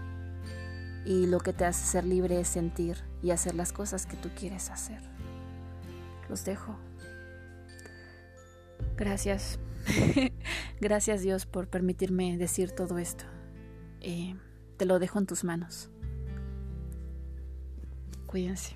Y 1.06 1.26
lo 1.26 1.40
que 1.40 1.52
te 1.52 1.66
hace 1.66 1.86
ser 1.86 2.06
libre 2.06 2.40
es 2.40 2.48
sentir 2.48 2.98
y 3.22 3.32
hacer 3.32 3.56
las 3.56 3.74
cosas 3.74 4.06
que 4.06 4.16
tú 4.16 4.30
quieres 4.36 4.70
hacer. 4.70 5.02
Los 6.30 6.46
dejo. 6.46 6.78
Gracias. 8.96 9.60
Gracias 10.80 11.22
Dios 11.22 11.46
por 11.46 11.68
permitirme 11.68 12.38
decir 12.38 12.72
todo 12.72 12.98
esto. 12.98 13.26
Eh, 14.00 14.36
te 14.78 14.86
lo 14.86 15.00
dejo 15.00 15.20
en 15.20 15.26
tus 15.26 15.44
manos. 15.44 15.90
frequência. 18.32 18.74